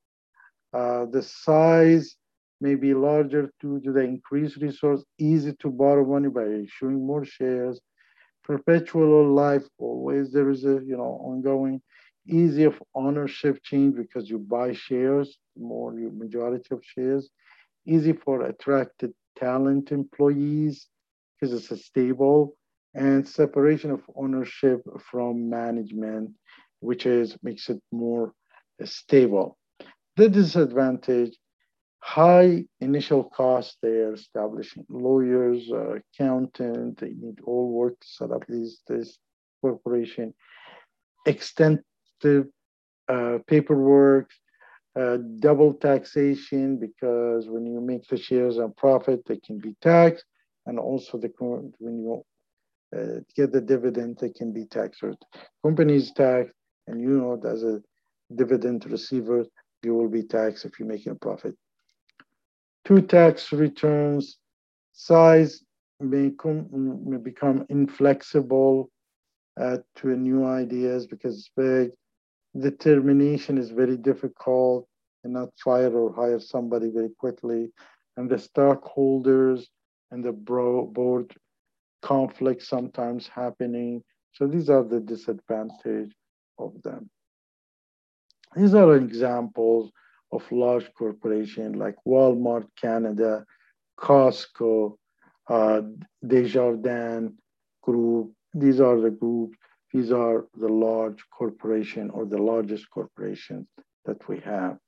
Uh, 0.75 1.07
the 1.07 1.23
size 1.23 2.17
may 2.61 2.75
be 2.75 2.93
larger 2.93 3.51
due 3.61 3.81
to 3.81 3.93
the 3.93 4.01
increased 4.01 4.59
resource, 4.59 5.03
easy 5.19 5.55
to 5.61 5.71
borrow 5.71 6.05
money 6.05 6.29
by 6.29 6.45
issuing 6.45 7.05
more 7.07 7.25
shares 7.25 7.81
perpetual 8.45 9.33
life 9.33 9.65
always 9.79 10.33
there 10.33 10.51
is 10.51 10.65
a 10.65 10.81
you 10.85 10.97
know 10.97 11.15
ongoing 11.31 11.81
easy 12.29 12.65
of 12.65 12.83
ownership 12.95 13.59
change 13.63 13.95
because 13.97 14.31
you 14.31 14.39
buy 14.39 14.73
shares 14.73 15.39
more 15.57 15.99
you 15.99 16.11
majority 16.11 16.69
of 16.73 16.83
shares. 16.83 17.31
Easy 17.87 18.13
for 18.13 18.43
attracted 18.43 19.13
talent 19.37 19.93
employees 19.93 20.89
because 21.35 21.53
it's 21.53 21.71
a 21.71 21.77
stable 21.77 22.57
and 22.95 23.29
separation 23.29 23.91
of 23.91 24.03
ownership 24.17 24.81
from 25.11 25.49
management 25.51 26.31
which 26.81 27.07
is 27.07 27.37
makes 27.43 27.69
it 27.69 27.81
more 27.93 28.33
stable. 28.85 29.59
The 30.17 30.29
disadvantage 30.29 31.37
high 32.05 32.63
initial 32.81 33.25
cost 33.25 33.79
there, 33.81 34.13
establishing 34.13 34.85
lawyers, 34.91 35.71
uh, 35.73 35.95
accountant, 35.95 36.99
they 36.99 37.15
need 37.15 37.41
all 37.47 37.71
work 37.71 37.99
to 37.99 38.07
set 38.07 38.31
up 38.31 38.45
these, 38.47 38.83
this 38.87 39.19
corporation, 39.63 40.35
extensive 41.25 42.45
uh, 43.09 43.39
paperwork, 43.47 44.31
uh, 45.01 45.17
double 45.39 45.73
taxation, 45.73 46.77
because 46.77 47.49
when 47.49 47.65
you 47.65 47.81
make 47.81 48.07
the 48.09 48.19
shares 48.19 48.59
and 48.59 48.77
profit, 48.77 49.23
they 49.27 49.39
can 49.39 49.59
be 49.59 49.75
taxed, 49.81 50.27
and 50.67 50.79
also 50.79 51.17
the 51.17 51.33
when 51.79 51.99
you 51.99 52.23
uh, 52.95 53.21
get 53.35 53.51
the 53.51 53.63
dividend, 53.63 54.19
they 54.21 54.29
can 54.29 54.53
be 54.53 54.67
taxed. 54.67 55.03
Or 55.03 55.15
companies 55.65 56.13
tax, 56.13 56.53
and 56.87 57.01
you 57.01 57.19
know, 57.19 57.41
as 57.51 57.63
a 57.65 57.81
dividend 58.37 58.85
receiver, 58.91 59.47
you 59.83 59.95
will 59.95 60.11
be 60.11 60.23
taxed 60.23 60.67
if 60.67 60.79
you're 60.79 60.87
making 60.87 61.13
a 61.13 61.17
profit 61.17 61.57
two 62.85 63.01
tax 63.03 63.53
returns, 63.53 64.39
size 64.93 65.63
may, 66.01 66.31
com- 66.31 66.69
may 67.09 67.17
become 67.17 67.67
inflexible 67.69 68.91
uh, 69.61 69.79
to 69.97 70.09
new 70.09 70.45
ideas 70.45 71.07
because 71.07 71.39
it's 71.39 71.51
big. 71.57 71.91
Determination 72.59 73.59
is 73.59 73.71
very 73.71 73.97
difficult 73.97 74.87
and 75.25 75.33
not 75.33 75.49
fire 75.63 75.93
or 75.97 76.13
hire 76.15 76.41
somebody 76.41 76.91
very 76.91 77.11
quickly. 77.19 77.71
And 78.17 78.31
the 78.31 78.39
stockholders 78.39 79.69
and 80.11 80.25
the 80.25 80.33
bro- 80.33 80.87
board 80.87 81.35
conflict 82.03 82.63
sometimes 82.63 83.27
happening. 83.27 84.03
So 84.33 84.47
these 84.47 84.69
are 84.71 84.85
the 84.85 85.01
disadvantage 85.01 86.15
of 86.59 86.75
them. 86.83 87.11
These 88.55 88.75
are 88.75 88.95
examples 88.97 89.91
of 90.35 90.51
large 90.51 90.93
corporations 90.95 91.77
like 91.77 91.97
Walmart 92.07 92.67
Canada, 92.81 93.45
Costco, 93.99 94.97
uh, 95.49 95.83
Desjardins 96.27 97.33
Group. 97.83 98.33
These 98.53 98.81
are 98.81 99.01
the 99.01 99.11
groups, 99.11 99.57
these 99.93 100.11
are 100.11 100.47
the 100.57 100.69
large 100.69 101.23
corporation 101.31 102.11
or 102.11 102.25
the 102.27 102.39
largest 102.39 102.91
corporations 102.91 103.67
that 104.07 104.29
we 104.29 104.41
have. 104.41 104.79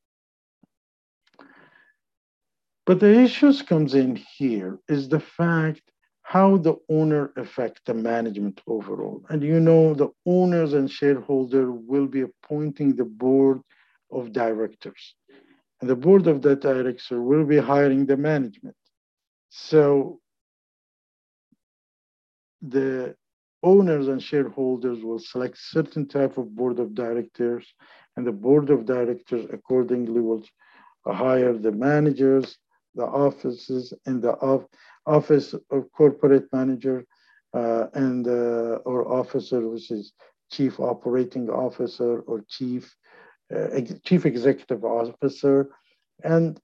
But 2.87 3.01
the 3.01 3.21
issues 3.21 3.63
comes 3.63 3.95
in 3.95 4.17
here 4.39 4.79
is 4.89 5.09
the 5.09 5.21
fact 5.21 5.83
how 6.23 6.57
the 6.57 6.77
owner 6.89 7.33
affect 7.37 7.81
the 7.85 7.95
management 7.95 8.61
overall. 8.67 9.25
And 9.29 9.43
you 9.43 9.59
know 9.61 9.95
the 9.95 10.11
owners 10.25 10.73
and 10.73 10.91
shareholder 10.91 11.73
will 11.73 12.07
be 12.07 12.23
appointing 12.23 12.95
the 12.95 13.05
board 13.05 13.61
of 14.11 14.33
directors. 14.33 15.16
And 15.81 15.91
the 15.91 15.97
board 15.97 16.27
of 16.27 16.43
that 16.43 16.61
director 16.61 17.21
will 17.23 17.45
be 17.45 17.59
hiring 17.59 18.07
the 18.07 18.17
management. 18.17 18.77
So 19.51 20.21
the 22.63 23.15
owners 23.63 24.09
and 24.09 24.23
shareholders 24.23 25.03
will 25.03 25.19
select 25.19 25.59
certain 25.59 26.07
type 26.07 26.39
of 26.39 26.55
board 26.55 26.79
of 26.79 26.95
directors 26.95 27.67
and 28.17 28.27
the 28.27 28.33
board 28.33 28.71
of 28.71 28.87
directors 28.87 29.47
accordingly 29.53 30.21
will 30.21 30.43
hire 31.07 31.53
the 31.53 31.73
managers, 31.73 32.59
the 32.95 33.05
offices 33.05 33.93
and 34.07 34.23
the 34.23 34.35
office 35.07 35.55
of 35.71 35.93
corporate 35.93 36.47
manager 36.53 37.05
uh, 37.55 37.87
and 37.95 38.27
uh, 38.27 38.81
or 38.85 39.13
officer, 39.13 39.69
which 39.69 39.91
is 39.91 40.13
chief 40.51 40.81
operating 40.81 41.49
officer 41.51 42.21
or 42.21 42.45
chief 42.49 42.95
uh, 43.55 43.81
chief 44.05 44.27
executive 44.27 44.85
officer. 44.85 45.71
And 46.25 46.61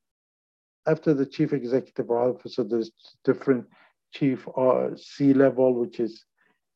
after 0.87 1.15
the 1.15 1.27
chief 1.27 1.53
executive 1.53 2.11
officer, 2.11 2.65
there's 2.65 2.91
different 3.25 3.67
chief 4.13 4.47
uh, 4.57 4.91
C 4.97 5.33
level, 5.33 5.75
which 5.75 6.01
is 6.01 6.25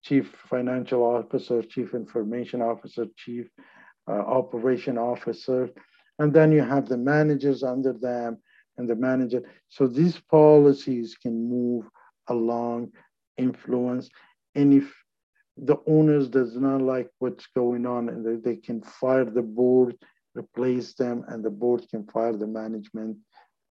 chief 0.02 0.32
financial 0.48 1.02
officer, 1.02 1.62
chief 1.62 1.94
information 1.94 2.62
officer, 2.62 3.06
chief 3.16 3.46
uh, 4.08 4.12
operation 4.12 4.96
officer. 4.98 5.68
And 6.18 6.32
then 6.32 6.52
you 6.52 6.62
have 6.62 6.88
the 6.88 6.96
managers 6.96 7.62
under 7.62 7.92
them 7.92 8.38
and 8.78 8.88
the 8.88 8.94
manager. 8.94 9.42
So 9.68 9.86
these 9.86 10.20
policies 10.30 11.16
can 11.20 11.48
move 11.48 11.86
along, 12.28 12.92
influence. 13.36 14.08
And 14.54 14.72
if 14.72 14.92
the 15.56 15.76
owners 15.86 16.28
does 16.28 16.56
not 16.56 16.82
like 16.82 17.10
what's 17.18 17.46
going 17.54 17.86
on 17.86 18.08
and 18.08 18.24
they, 18.24 18.36
they 18.36 18.56
can 18.56 18.82
fire 18.82 19.24
the 19.24 19.42
board 19.42 19.96
replace 20.34 20.92
them 20.94 21.24
and 21.28 21.44
the 21.44 21.50
board 21.50 21.86
can 21.88 22.06
fire 22.06 22.36
the 22.36 22.46
management 22.46 23.16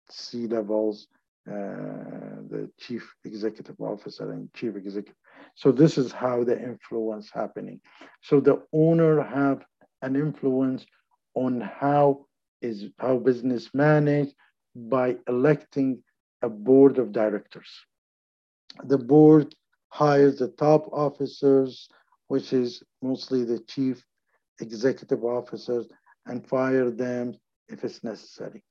c 0.09 0.47
levels 0.47 1.07
uh, 1.45 2.39
the 2.49 2.69
chief 2.79 3.13
executive 3.25 3.75
officer 3.81 4.31
and 4.31 4.53
chief 4.53 4.77
executive. 4.77 5.15
So 5.55 5.73
this 5.73 5.97
is 5.97 6.13
how 6.13 6.45
the 6.45 6.57
influence 6.57 7.29
happening. 7.33 7.81
So 8.21 8.39
the 8.39 8.63
owner 8.71 9.21
have 9.21 9.65
an 10.01 10.15
influence 10.15 10.85
on 11.35 11.59
how 11.59 12.27
is 12.61 12.85
how 12.97 13.17
business 13.17 13.69
managed 13.73 14.35
by 14.73 15.17
electing 15.27 16.01
a 16.41 16.47
board 16.47 16.97
of 16.97 17.11
directors. 17.11 17.69
The 18.85 18.97
board 18.97 19.53
hires 19.93 20.39
the 20.39 20.47
top 20.47 20.89
officers, 20.91 21.87
which 22.27 22.51
is 22.51 22.81
mostly 23.03 23.43
the 23.43 23.59
chief 23.59 24.03
executive 24.59 25.23
officers, 25.23 25.85
and 26.25 26.47
fire 26.47 26.89
them 26.89 27.35
if 27.69 27.83
it's 27.83 28.03
necessary. 28.03 28.63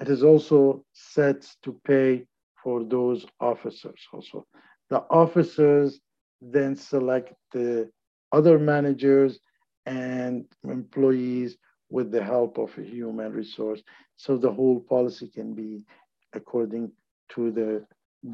It 0.00 0.08
is 0.08 0.22
also 0.22 0.84
set 0.92 1.44
to 1.64 1.80
pay 1.84 2.24
for 2.62 2.84
those 2.84 3.26
officers 3.40 4.00
also. 4.12 4.46
The 4.90 5.00
officers 5.10 5.98
then 6.40 6.76
select 6.76 7.34
the 7.50 7.90
other 8.30 8.60
managers 8.60 9.40
and 9.86 10.44
employees 10.62 11.56
with 11.90 12.12
the 12.12 12.22
help 12.22 12.58
of 12.58 12.70
a 12.78 12.82
human 12.82 13.32
resource. 13.32 13.82
So 14.14 14.36
the 14.36 14.52
whole 14.52 14.78
policy 14.78 15.28
can 15.28 15.52
be 15.54 15.82
according 16.32 16.92
to 17.30 17.50
the 17.50 17.84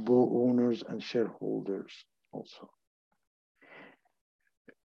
owners 0.09 0.83
and 0.89 1.03
shareholders 1.03 1.93
also. 2.33 2.71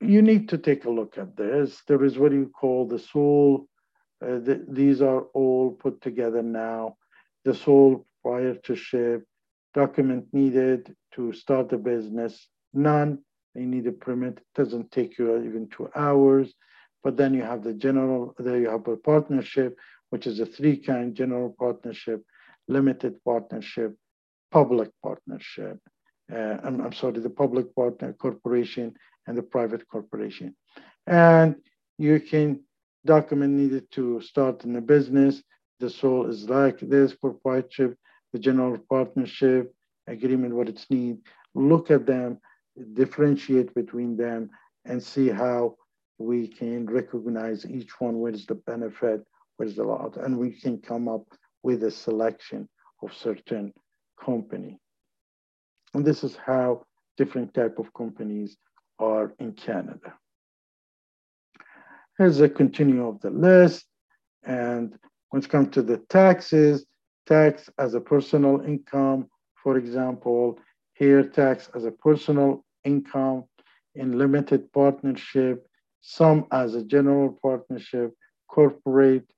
You 0.00 0.23
need 0.23 0.49
to 0.50 0.59
take 0.59 0.85
a 0.85 0.90
look 0.90 1.19
at 1.19 1.37
this. 1.37 1.83
There 1.87 2.05
is 2.05 2.19
what 2.19 2.33
you 2.33 2.49
call 2.49 2.87
the 2.87 2.99
sole. 2.99 3.69
Uh, 4.23 4.38
the, 4.38 4.64
these 4.69 5.02
are 5.02 5.23
all 5.35 5.73
put 5.73 6.00
together 6.00 6.43
now. 6.43 6.97
The 7.45 7.55
sole 7.55 8.07
proprietorship 8.23 9.25
document 9.75 10.26
needed 10.33 10.95
to 11.14 11.33
start 11.33 11.73
a 11.73 11.78
business, 11.78 12.49
none. 12.73 13.19
You 13.55 13.67
need 13.67 13.87
a 13.87 13.93
permit. 13.93 14.38
It 14.38 14.45
doesn't 14.55 14.90
take 14.93 15.19
you 15.19 15.37
even 15.43 15.69
two 15.69 15.88
hours. 15.95 16.52
But 17.02 17.17
then 17.17 17.35
you 17.35 17.43
have 17.43 17.62
the 17.62 17.75
general, 17.75 18.35
there 18.38 18.59
you 18.59 18.71
have 18.71 18.87
a 18.88 18.97
partnership, 18.97 19.78
which 20.11 20.26
is 20.26 20.40
a 20.40 20.47
three 20.47 20.76
kind 20.76 21.14
general 21.14 21.55
partnership, 21.59 22.23
limited 22.67 23.23
partnership, 23.25 23.97
public 24.50 24.90
partnership. 25.02 25.78
Uh, 26.33 26.57
I'm, 26.62 26.81
I'm 26.81 26.93
sorry, 26.93 27.21
the 27.21 27.31
public 27.31 27.75
partner 27.75 28.12
corporation 28.12 28.95
and 29.26 29.37
the 29.37 29.43
private 29.43 29.88
corporation. 29.88 30.55
And 31.07 31.57
you 31.99 32.21
can 32.21 32.61
document 33.05 33.55
needed 33.55 33.90
to 33.93 34.21
start 34.21 34.64
in 34.64 34.76
a 34.76 34.81
business. 34.81 35.43
The 35.81 35.90
sole 35.90 36.26
is 36.26 36.49
like 36.49 36.78
this 36.81 37.14
proprietorship, 37.14 37.97
the 38.33 38.38
general 38.38 38.78
partnership, 38.90 39.75
agreement, 40.07 40.55
what 40.55 40.69
it's 40.69 40.90
need. 40.90 41.19
Look 41.55 41.90
at 41.90 42.07
them, 42.07 42.38
differentiate 42.95 43.75
between 43.75 44.17
them, 44.17 44.50
and 44.85 45.02
see 45.02 45.28
how 45.28 45.76
we 46.19 46.49
can 46.49 46.87
recognize 46.87 47.64
each 47.64 48.00
one, 48.00 48.17
what 48.17 48.35
is 48.35 48.47
the 48.47 48.57
benefit, 48.57 49.25
what 49.57 49.69
is 49.69 49.76
the 49.76 49.85
loss, 49.85 50.17
and 50.17 50.37
we 50.37 50.50
can 50.50 50.78
come 50.78 51.09
up 51.09 51.26
with 51.62 51.85
a 51.85 51.90
selection 51.90 52.69
of 53.02 53.12
certain 53.14 53.73
company. 54.25 54.78
And 55.94 56.04
this 56.04 56.22
is 56.25 56.37
how 56.37 56.84
different 57.16 57.54
type 57.54 57.78
of 57.78 57.92
companies 57.94 58.56
are 58.98 59.32
in 59.38 59.52
Canada. 59.52 60.14
Here's 62.16 62.40
a 62.40 62.48
continue 62.48 63.06
of 63.06 63.20
the 63.20 63.30
list. 63.30 63.87
And 64.44 64.98
when 65.30 65.42
it 65.42 65.48
comes 65.48 65.70
to 65.75 65.82
the 65.82 65.98
taxes, 66.08 66.87
tax 67.26 67.68
as 67.78 67.94
a 67.94 68.00
personal 68.00 68.60
income, 68.62 69.28
for 69.62 69.76
example, 69.76 70.58
here 70.94 71.22
tax 71.22 71.68
as 71.75 71.84
a 71.84 71.90
personal 71.90 72.64
income 72.84 73.44
in 73.94 74.18
limited 74.18 74.72
partnership, 74.72 75.66
some 76.00 76.46
as 76.52 76.75
a 76.75 76.82
general 76.82 77.38
partnership, 77.42 78.14
corporate, 78.48 79.30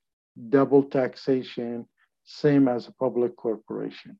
double 0.48 0.84
taxation, 0.84 1.86
same 2.24 2.68
as 2.68 2.86
a 2.86 2.92
public 2.92 3.36
corporation. 3.36 4.18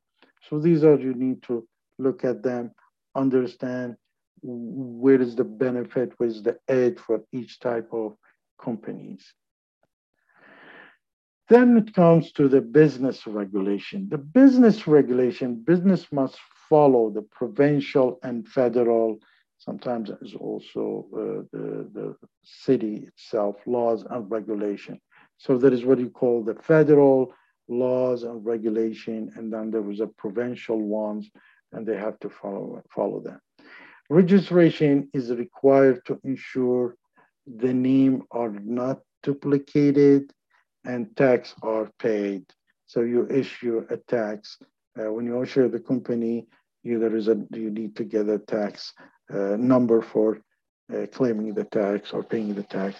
So 0.48 0.58
these 0.58 0.84
are, 0.84 0.98
you 0.98 1.14
need 1.14 1.42
to 1.44 1.66
look 1.98 2.24
at 2.24 2.42
them, 2.42 2.72
understand 3.14 3.96
where 4.42 5.20
is 5.20 5.36
the 5.36 5.44
benefit, 5.44 6.12
where 6.16 6.28
is 6.28 6.42
the 6.42 6.58
aid 6.68 6.98
for 6.98 7.22
each 7.32 7.60
type 7.60 7.88
of 7.92 8.16
companies. 8.60 9.34
Then 11.48 11.76
it 11.76 11.94
comes 11.94 12.32
to 12.32 12.48
the 12.48 12.60
business 12.60 13.26
regulation. 13.26 14.08
The 14.08 14.18
business 14.18 14.86
regulation, 14.86 15.56
business 15.56 16.06
must 16.12 16.38
follow 16.68 17.10
the 17.10 17.22
provincial 17.22 18.18
and 18.22 18.46
federal 18.48 19.18
Sometimes 19.60 20.10
it's 20.22 20.34
also 20.34 21.06
uh, 21.12 21.42
the, 21.52 21.90
the 21.92 22.16
city 22.42 23.06
itself, 23.08 23.56
laws 23.66 24.06
and 24.08 24.30
regulation. 24.30 24.98
So 25.36 25.58
that 25.58 25.74
is 25.74 25.84
what 25.84 25.98
you 25.98 26.08
call 26.08 26.42
the 26.42 26.54
federal 26.54 27.34
laws 27.70 28.24
and 28.24 28.44
regulation, 28.44 29.32
and 29.36 29.52
then 29.52 29.70
there 29.70 29.82
was 29.82 30.00
a 30.00 30.06
provincial 30.06 30.80
ones, 30.80 31.30
and 31.72 31.86
they 31.86 31.96
have 31.96 32.18
to 32.20 32.28
follow, 32.28 32.82
follow 32.94 33.20
them. 33.20 33.40
Registration 34.10 35.08
is 35.14 35.30
required 35.30 36.04
to 36.06 36.18
ensure 36.24 36.96
the 37.46 37.72
name 37.72 38.24
are 38.32 38.50
not 38.50 39.00
duplicated 39.22 40.32
and 40.84 41.14
tax 41.16 41.54
are 41.62 41.88
paid. 41.98 42.44
So 42.86 43.02
you 43.02 43.28
issue 43.28 43.86
a 43.88 43.96
tax. 43.96 44.58
Uh, 44.98 45.12
when 45.12 45.26
you 45.26 45.40
issue 45.40 45.68
the 45.68 45.78
company, 45.78 46.48
you, 46.82 46.98
there 46.98 47.14
is 47.14 47.28
a, 47.28 47.36
you 47.52 47.70
need 47.70 47.94
to 47.96 48.04
get 48.04 48.28
a 48.28 48.38
tax 48.38 48.92
uh, 49.32 49.56
number 49.56 50.02
for 50.02 50.40
uh, 50.92 51.06
claiming 51.12 51.54
the 51.54 51.64
tax 51.64 52.12
or 52.12 52.24
paying 52.24 52.54
the 52.54 52.64
tax. 52.64 52.96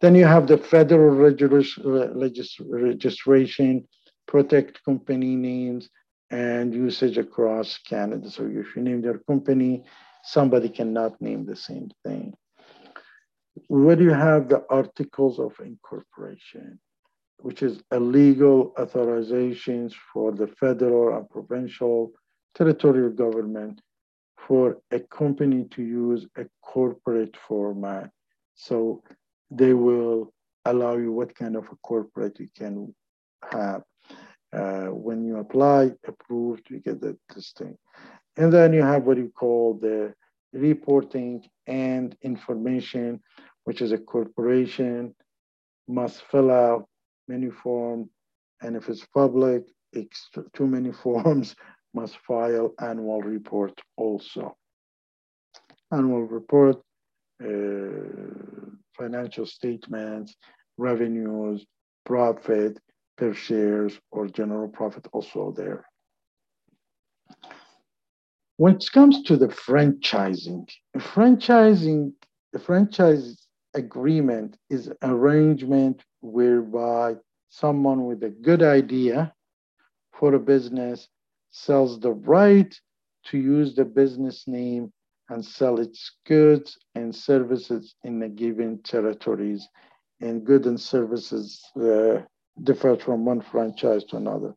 Then 0.00 0.14
you 0.16 0.24
have 0.24 0.48
the 0.48 0.58
federal 0.58 1.10
regis 1.14 2.58
registration, 2.60 3.86
protect 4.28 4.84
company 4.84 5.34
names 5.34 5.90
and 6.30 6.72
usage 6.74 7.18
across 7.18 7.78
Canada. 7.78 8.30
So 8.30 8.44
if 8.44 8.76
you 8.76 8.82
name 8.82 9.02
your 9.02 9.18
company, 9.30 9.84
somebody 10.22 10.68
cannot 10.68 11.20
name 11.20 11.46
the 11.46 11.56
same 11.56 11.90
thing. 12.04 12.34
Where 13.66 13.96
do 13.96 14.04
you 14.04 14.12
have 14.12 14.48
the 14.48 14.64
articles 14.70 15.40
of 15.40 15.52
incorporation, 15.58 16.78
which 17.38 17.62
is 17.62 17.80
illegal 17.90 18.72
authorizations 18.78 19.94
for 20.12 20.30
the 20.30 20.46
federal 20.46 21.16
and 21.16 21.28
provincial 21.28 22.12
territorial 22.54 23.10
government 23.10 23.80
for 24.36 24.78
a 24.90 25.00
company 25.00 25.64
to 25.70 25.82
use 25.82 26.26
a 26.36 26.46
corporate 26.62 27.36
format. 27.46 28.10
So 28.54 29.02
they 29.50 29.74
will 29.74 30.32
allow 30.64 30.96
you 30.96 31.12
what 31.12 31.34
kind 31.34 31.56
of 31.56 31.64
a 31.64 31.76
corporate 31.82 32.38
you 32.40 32.48
can 32.56 32.94
have. 33.50 33.82
Uh, 34.52 34.86
when 34.86 35.24
you 35.24 35.38
apply, 35.38 35.92
approved, 36.06 36.70
you 36.70 36.80
get 36.80 37.00
that, 37.00 37.18
this 37.34 37.52
thing. 37.52 37.76
And 38.36 38.52
then 38.52 38.72
you 38.72 38.82
have 38.82 39.04
what 39.04 39.18
you 39.18 39.30
call 39.34 39.74
the 39.74 40.14
reporting 40.52 41.44
and 41.66 42.16
information, 42.22 43.20
which 43.64 43.82
is 43.82 43.92
a 43.92 43.98
corporation 43.98 45.14
must 45.88 46.22
fill 46.30 46.50
out 46.50 46.86
many 47.26 47.50
forms. 47.50 48.08
And 48.62 48.76
if 48.76 48.88
it's 48.88 49.04
public, 49.06 49.64
it's 49.92 50.28
too 50.54 50.66
many 50.66 50.92
forms 51.04 51.54
must 51.94 52.16
file 52.26 52.74
annual 52.80 53.22
report 53.22 53.78
also. 53.96 54.56
Annual 55.90 56.24
report, 56.24 56.76
uh, 57.42 58.68
financial 58.96 59.46
statements, 59.46 60.36
revenues, 60.76 61.64
profit, 62.04 62.78
per 63.18 63.34
shares, 63.34 64.00
or 64.10 64.28
general 64.28 64.68
profit 64.68 65.06
also 65.12 65.52
there. 65.54 65.84
When 68.56 68.76
it 68.76 68.88
comes 68.92 69.22
to 69.24 69.36
the 69.36 69.48
franchising, 69.48 70.68
franchising, 70.96 72.12
the 72.52 72.58
franchise 72.58 73.46
agreement 73.74 74.56
is 74.70 74.90
arrangement 75.02 76.04
whereby 76.20 77.16
someone 77.48 78.06
with 78.06 78.22
a 78.22 78.30
good 78.30 78.62
idea 78.62 79.32
for 80.12 80.34
a 80.34 80.38
business 80.38 81.08
sells 81.50 82.00
the 82.00 82.12
right 82.12 82.74
to 83.26 83.38
use 83.38 83.74
the 83.74 83.84
business 83.84 84.46
name 84.46 84.92
and 85.28 85.44
sell 85.44 85.78
its 85.78 86.12
goods 86.26 86.78
and 86.94 87.14
services 87.14 87.94
in 88.04 88.18
the 88.18 88.28
given 88.28 88.82
territories. 88.82 89.68
And 90.20 90.44
goods 90.44 90.66
and 90.66 90.80
services 90.80 91.62
uh, 91.80 92.22
differ 92.62 92.96
from 92.96 93.24
one 93.24 93.40
franchise 93.40 94.04
to 94.04 94.16
another. 94.16 94.54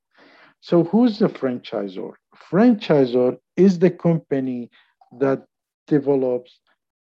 So 0.60 0.84
who's 0.84 1.20
the 1.20 1.28
franchisor? 1.28 2.14
Franchisor 2.50 3.38
is 3.58 3.80
the 3.80 3.92
company 3.92 4.70
that 5.20 5.44
develops 5.88 6.60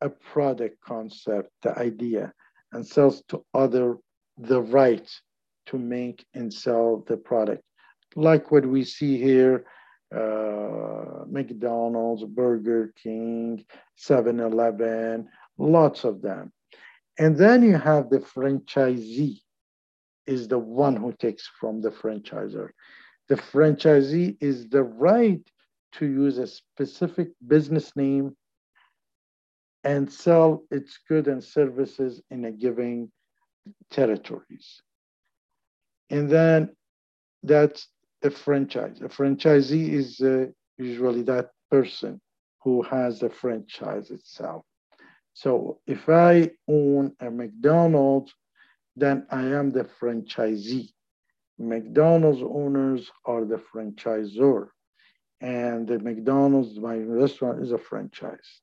a 0.01 0.09
product 0.09 0.81
concept, 0.81 1.51
the 1.63 1.79
idea, 1.79 2.33
and 2.73 2.87
sells 2.87 3.23
to 3.29 3.45
other 3.55 3.99
the 4.39 4.63
right 4.63 5.09
to 5.67 5.79
make 5.79 6.25
and 6.35 6.53
sell 6.53 7.05
the 7.07 7.17
product 7.17 7.63
like 8.17 8.51
what 8.51 8.67
we 8.67 8.85
see 8.85 9.19
here 9.19 9.65
uh, 10.15 11.25
McDonald's, 11.27 12.25
Burger 12.25 12.93
King, 13.03 13.65
7 13.97 14.41
Eleven, 14.41 15.27
lots 15.57 16.05
of 16.05 16.21
them. 16.21 16.53
And 17.19 17.37
then 17.37 17.63
you 17.63 17.77
have 17.77 18.11
the 18.11 18.19
franchisee, 18.19 19.41
is 20.27 20.49
the 20.49 20.59
one 20.59 20.97
who 20.97 21.13
takes 21.13 21.49
from 21.61 21.81
the 21.81 21.91
franchisor. 21.91 22.71
The 23.29 23.37
franchisee 23.37 24.37
is 24.41 24.69
the 24.69 24.83
right 24.83 25.43
to 25.93 26.07
use 26.07 26.39
a 26.39 26.47
specific 26.47 27.29
business 27.47 27.95
name 27.97 28.37
and 29.85 30.11
sell 30.11 30.65
its 30.71 30.99
goods 31.09 31.29
and 31.29 31.43
services 31.43 32.23
in 32.31 32.45
a 32.45 32.53
given 32.53 33.11
territories. 33.91 34.81
And 36.11 36.31
then 36.31 36.77
that's 37.43 37.89
a 38.23 38.31
franchise. 38.31 39.01
A 39.01 39.09
franchisee 39.09 39.91
is 39.91 40.21
uh, 40.21 40.47
usually 40.79 41.23
that 41.23 41.51
person 41.71 42.21
who 42.63 42.83
has 42.83 43.21
the 43.21 43.31
franchise 43.31 44.11
itself. 44.11 44.65
So 45.35 45.81
if 45.87 46.09
I 46.09 46.51
own 46.69 47.17
a 47.21 47.31
McDonald's 47.31 48.33
then 48.97 49.27
I 49.31 49.43
am 49.43 49.71
the 49.71 49.85
franchisee. 49.85 50.91
McDonald's 51.59 52.43
owners 52.43 53.11
are 53.25 53.45
the 53.45 53.57
franchisor. 53.57 54.69
And 55.41 55.89
the 55.89 55.99
McDonald's, 55.99 56.79
my 56.79 56.97
restaurant, 56.97 57.63
is 57.63 57.73
a 57.73 57.79
franchise. 57.79 58.61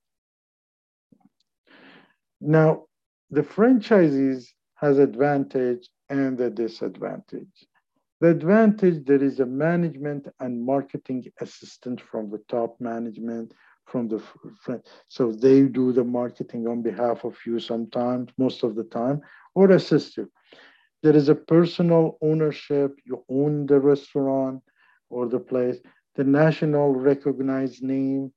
Now, 2.39 2.85
the 3.31 3.41
franchisees 3.41 4.47
has 4.75 4.97
advantage 4.97 5.89
and 6.09 6.39
a 6.39 6.49
disadvantage. 6.49 7.67
The 8.21 8.29
advantage, 8.29 9.05
there 9.05 9.23
is 9.23 9.39
a 9.39 9.45
management 9.45 10.27
and 10.39 10.63
marketing 10.63 11.25
assistant 11.39 12.01
from 12.01 12.29
the 12.29 12.41
top 12.49 12.79
management 12.79 13.53
from 13.89 14.07
the 14.07 14.21
front. 14.61 14.87
So 15.07 15.31
they 15.31 15.63
do 15.63 15.91
the 15.91 16.03
marketing 16.03 16.67
on 16.67 16.81
behalf 16.81 17.23
of 17.23 17.35
you 17.45 17.59
sometimes, 17.59 18.29
most 18.37 18.63
of 18.63 18.75
the 18.75 18.83
time, 18.83 19.21
or 19.55 19.71
assist 19.71 20.17
you. 20.17 20.31
There 21.01 21.15
is 21.15 21.29
a 21.29 21.35
personal 21.35 22.17
ownership. 22.21 22.97
You 23.05 23.23
own 23.29 23.65
the 23.65 23.79
restaurant 23.79 24.61
or 25.09 25.27
the 25.27 25.39
place, 25.39 25.77
the 26.15 26.23
national 26.23 26.93
recognized 26.93 27.81
name, 27.83 28.31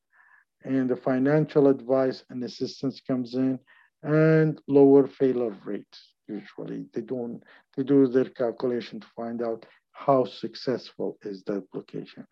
and 0.64 0.88
the 0.88 0.96
financial 0.96 1.68
advice 1.68 2.24
and 2.30 2.42
assistance 2.44 3.00
comes 3.00 3.34
in, 3.34 3.58
and 4.02 4.60
lower 4.68 5.06
failure 5.06 5.56
rates. 5.64 6.14
Usually, 6.28 6.86
they 6.94 7.02
don't. 7.02 7.42
They 7.76 7.82
do 7.82 8.06
their 8.06 8.30
calculation 8.30 9.00
to 9.00 9.06
find 9.16 9.42
out 9.42 9.66
how 9.92 10.24
successful 10.24 11.18
is 11.22 11.42
that 11.44 11.64
location. 11.74 12.26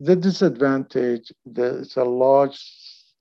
The 0.00 0.16
disadvantage, 0.16 1.32
there's 1.44 1.96
a 1.96 2.04
large 2.04 2.60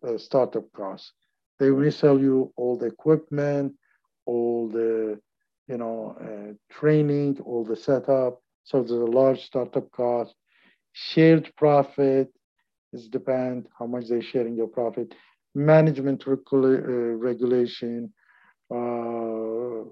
uh, 0.05 0.17
startup 0.17 0.71
cost. 0.73 1.13
They 1.59 1.69
only 1.69 1.91
sell 1.91 2.19
you 2.19 2.51
all 2.57 2.77
the 2.77 2.87
equipment, 2.87 3.73
all 4.25 4.67
the 4.67 5.19
you 5.67 5.77
know, 5.77 6.15
uh, 6.21 6.53
training, 6.73 7.39
all 7.45 7.63
the 7.63 7.75
setup. 7.75 8.41
So 8.63 8.79
there's 8.81 8.91
a 8.91 9.05
large 9.05 9.43
startup 9.45 9.89
cost. 9.91 10.35
Shared 10.93 11.51
profit 11.55 12.31
is 12.93 13.07
depend 13.07 13.67
how 13.77 13.85
much 13.85 14.07
they're 14.07 14.21
sharing 14.21 14.55
your 14.55 14.67
profit. 14.67 15.13
Management 15.55 16.27
uh, 16.27 16.31
regulation, 16.31 18.13
uh, 18.73 19.83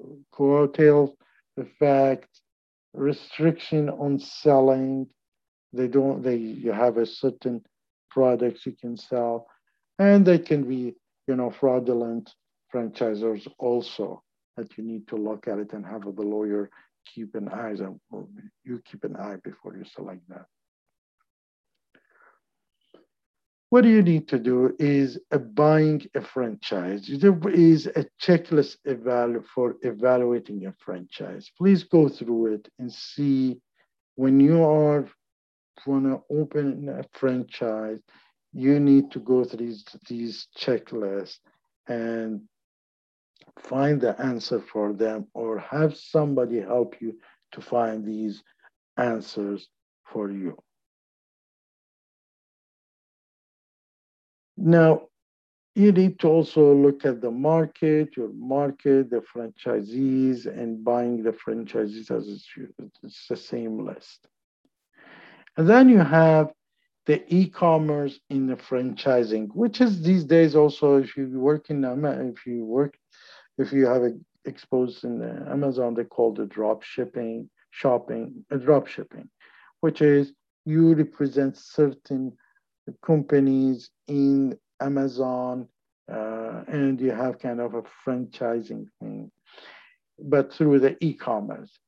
effect, 1.58 2.30
restriction 2.94 3.90
on 3.90 4.20
selling. 4.20 5.08
They 5.74 5.88
don't. 5.88 6.22
They 6.22 6.36
you 6.36 6.72
have 6.72 6.98
a 6.98 7.06
certain 7.06 7.64
products 8.12 8.66
you 8.66 8.74
can 8.80 8.96
sell, 8.96 9.48
and 10.00 10.26
they 10.26 10.40
can 10.40 10.64
be 10.64 10.96
you 11.28 11.36
know 11.36 11.50
fraudulent 11.50 12.32
franchisors 12.74 13.48
also 13.60 14.24
that 14.58 14.78
you 14.78 14.84
need 14.84 15.08
to 15.08 15.16
look 15.16 15.48
at 15.48 15.60
it 15.60 15.74
and 15.74 15.86
have 15.86 16.04
the 16.04 16.22
lawyer 16.22 16.70
keep 17.14 17.36
an 17.36 17.50
eye 17.50 17.76
on, 18.12 18.28
you 18.64 18.82
keep 18.90 19.04
an 19.04 19.16
eye 19.16 19.38
before 19.44 19.76
you 19.76 19.84
select 19.84 20.22
that. 20.30 20.46
What 23.70 23.86
you 23.86 24.04
need 24.04 24.28
to 24.28 24.38
do 24.38 24.76
is 24.78 25.18
a 25.32 25.40
buying 25.40 26.06
a 26.14 26.22
franchise. 26.22 27.08
There 27.08 27.38
is 27.50 27.88
a 27.88 28.06
checklist 28.22 28.78
evalu 28.88 29.44
for 29.46 29.78
evaluating 29.82 30.68
a 30.68 30.74
franchise. 30.78 31.50
Please 31.58 31.84
go 31.84 32.08
through 32.08 32.54
it 32.54 32.70
and 32.78 32.94
see 32.94 33.60
when 34.16 34.40
you 34.40 34.64
are 34.64 35.08
want 35.86 36.06
to 36.06 36.22
open 36.30 36.90
a 36.90 37.04
franchise, 37.18 38.00
you 38.54 38.80
need 38.80 39.12
to 39.12 39.20
go 39.20 39.44
through 39.44 39.66
these, 39.66 39.86
these 40.08 40.48
checklists 40.58 41.38
and 41.88 42.42
find 43.60 44.00
the 44.02 44.20
answer 44.20 44.60
for 44.60 44.94
them 44.94 45.28
or 45.34 45.60
have 45.60 45.96
somebody 45.98 46.60
help 46.60 46.96
you 47.02 47.16
to 47.52 47.62
find 47.62 48.06
these 48.06 48.44
answers 48.98 49.68
for 50.12 50.32
you. 50.32 50.58
Now, 54.58 55.08
you 55.76 55.92
need 55.92 56.20
to 56.20 56.28
also 56.28 56.74
look 56.76 57.04
at 57.06 57.22
the 57.22 57.32
market, 57.32 58.16
your 58.16 58.32
market, 58.34 59.10
the 59.10 59.24
franchisees, 59.36 60.46
and 60.46 60.84
buying 60.84 61.24
the 61.24 61.32
franchisees 61.32 62.12
as 62.12 62.28
it's 63.02 63.28
the 63.28 63.36
same 63.36 63.84
list. 63.84 64.28
And 65.58 65.70
then 65.70 65.90
you 65.90 66.00
have 66.00 66.52
the 67.06 67.24
e-commerce 67.34 68.20
in 68.30 68.48
the 68.48 68.56
franchising, 68.56 69.50
which 69.54 69.82
is 69.82 70.02
these 70.02 70.24
days 70.24 70.56
also 70.56 70.98
if 70.98 71.16
you 71.18 71.40
work 71.40 71.70
in 71.70 71.84
if 71.84 72.46
you 72.46 72.66
work 72.66 72.98
if 73.58 73.72
you 73.72 73.86
have 73.86 74.04
it 74.04 74.16
exposed 74.46 75.04
in 75.04 75.22
Amazon, 75.48 75.94
they 75.94 76.04
call 76.04 76.40
it 76.40 76.50
drop 76.50 76.84
shipping, 76.84 77.50
shopping, 77.72 78.46
uh, 78.52 78.58
drop 78.58 78.88
shipping, 78.88 79.30
which 79.82 80.02
is 80.02 80.34
you 80.66 80.94
represent 80.94 81.58
certain 81.58 82.36
companies 83.06 83.90
in 84.08 84.58
Amazon 84.82 85.68
uh, 86.12 86.64
and 86.68 87.00
you 87.00 87.12
have 87.12 87.40
kind 87.40 87.62
of 87.62 87.76
a 87.76 87.84
franchising 88.06 88.88
thing, 89.00 89.32
but 90.20 90.52
through 90.54 90.80
the 90.80 90.98
e-commerce, 91.04 91.80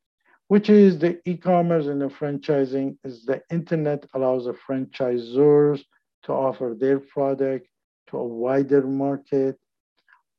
which 0.47 0.69
is 0.69 0.99
the 0.99 1.19
e-commerce 1.25 1.87
and 1.87 2.01
the 2.01 2.07
franchising 2.07 2.97
is 3.03 3.25
the 3.25 3.41
internet 3.49 4.05
allows 4.13 4.45
the 4.45 4.53
franchisors 4.53 5.83
to 6.23 6.31
offer 6.31 6.75
their 6.79 6.99
product 6.99 7.67
to 8.07 8.17
a 8.17 8.23
wider 8.23 8.85
market 8.85 9.57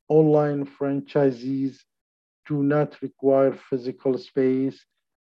online 0.09 0.65
franchisees 0.65 1.79
do 2.47 2.63
not 2.63 3.01
require 3.03 3.53
physical 3.53 4.17
space 4.17 4.85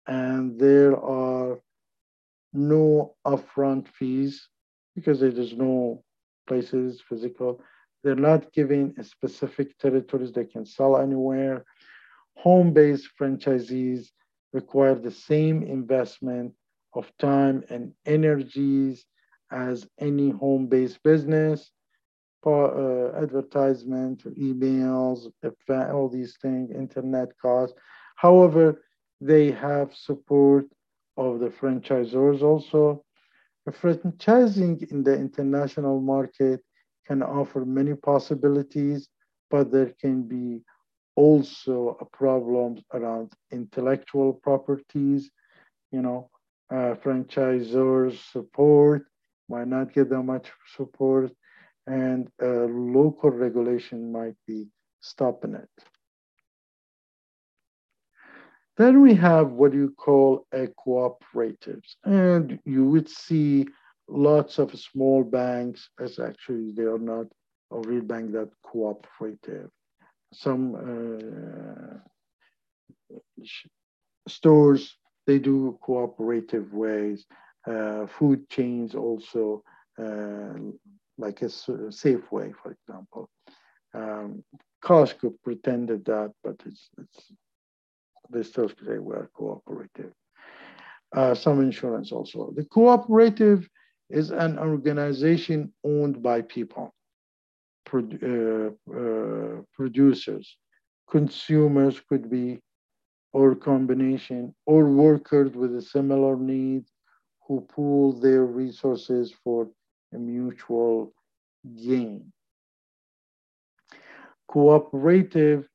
and 0.07 0.59
there 0.59 0.97
are 1.01 1.61
no 2.53 3.15
upfront 3.27 3.89
fees 3.89 4.49
because 4.95 5.21
there 5.21 5.31
is 5.31 5.55
no 5.55 6.03
places 6.47 7.03
physical. 7.09 7.61
They're 8.03 8.15
not 8.15 8.53
giving 8.53 8.95
specific 9.03 9.79
territories 9.79 10.33
they 10.33 10.45
can 10.45 10.65
sell 10.67 10.99
anywhere. 10.99 11.65
Home-based 12.37 13.09
franchisees 13.21 14.09
require 14.55 14.95
the 14.95 15.11
same 15.11 15.63
investment 15.63 16.55
of 16.95 17.13
time 17.19 17.63
and 17.69 17.93
energies 18.07 19.05
as 19.51 19.87
any 20.01 20.31
home-based 20.31 21.03
business 21.03 21.71
uh, 22.47 23.13
advertisement, 23.17 24.23
emails, 24.39 25.31
all 25.69 26.09
these 26.09 26.37
things, 26.43 26.71
internet 26.71 27.29
costs. 27.41 27.77
However, 28.17 28.83
they 29.21 29.51
have 29.51 29.95
support 29.95 30.67
of 31.17 31.41
the 31.41 31.49
franchisors 31.49 32.43
also. 32.43 33.03
Franchising 33.71 34.91
in 34.91 35.03
the 35.03 35.15
international 35.15 36.01
market 36.01 36.61
can 37.07 37.23
offer 37.23 37.65
many 37.65 37.95
possibilities, 37.95 39.09
but 39.51 39.71
there 39.73 39.93
can 40.01 40.23
be 40.23 40.63
also 41.17 42.09
problems 42.13 42.83
around 42.93 43.33
intellectual 43.51 44.33
properties. 44.33 45.31
You 45.93 46.03
know, 46.03 46.31
uh, 46.71 46.95
franchisors 47.03 48.19
support 48.33 49.07
might 49.49 49.69
not 49.69 49.93
get 49.93 50.09
that 50.11 50.23
much 50.23 50.51
support 50.77 51.31
and 51.87 52.29
local 52.41 53.31
regulation 53.31 54.11
might 54.11 54.37
be 54.47 54.69
stopping 55.01 55.55
it. 55.55 55.69
Then 58.77 59.03
we 59.03 59.15
have 59.15 59.53
what 59.53 59.73
you 59.73 59.95
call 59.97 60.47
a 60.53 60.67
cooperatives, 60.67 61.95
and 62.05 62.59
you 62.65 62.85
would 62.87 63.09
see 63.09 63.67
lots 64.09 64.59
of 64.59 64.77
small 64.79 65.23
banks 65.23 65.89
as 66.01 66.19
actually 66.19 66.73
they 66.73 66.83
are 66.83 66.99
not 66.99 67.27
a 67.71 67.79
real 67.81 68.03
bank 68.03 68.33
that 68.33 68.51
cooperative. 68.65 69.71
Some 70.35 70.75
uh, 70.75 71.99
stores 74.29 74.97
they 75.27 75.39
do 75.39 75.79
cooperative 75.83 76.73
ways. 76.73 77.25
Uh, 77.67 78.07
food 78.07 78.49
chains 78.51 78.95
also 78.95 79.63
uh, 79.99 80.55
like 81.17 81.41
a 81.43 81.47
Safeway, 81.47 82.53
for 82.63 82.77
example. 82.77 83.31
Um, 83.95 84.45
Costco 84.85 85.35
pretended 85.43 86.05
that, 86.05 86.33
but 86.43 86.57
it's, 86.67 86.91
it's 86.99 87.33
they 88.31 88.43
still 88.43 88.69
say 88.69 88.99
we're 88.99 89.29
cooperative. 89.29 90.13
Uh, 91.15 91.35
some 91.35 91.61
insurance 91.63 92.11
also. 92.13 92.53
The 92.57 92.65
cooperative 92.65 93.69
is 94.11 94.31
an 94.31 94.59
organization 94.59 95.73
owned 95.85 96.23
by 96.23 96.43
people, 96.43 96.93
uh, 98.01 98.71
uh, 98.93 99.63
producers, 99.73 100.57
consumers 101.09 102.01
could 102.09 102.31
be, 102.31 102.61
or 103.33 103.55
combination, 103.55 104.55
or 104.67 104.85
workers 104.87 105.53
with 105.55 105.75
a 105.77 105.83
similar 105.83 106.37
need 106.37 106.85
who 107.47 107.61
pool 107.61 108.13
their 108.13 108.45
resources 108.45 109.33
for 109.43 109.69
a 110.15 110.19
mutual 110.19 111.13
gain. 111.77 112.33
Cooperative 114.49 115.69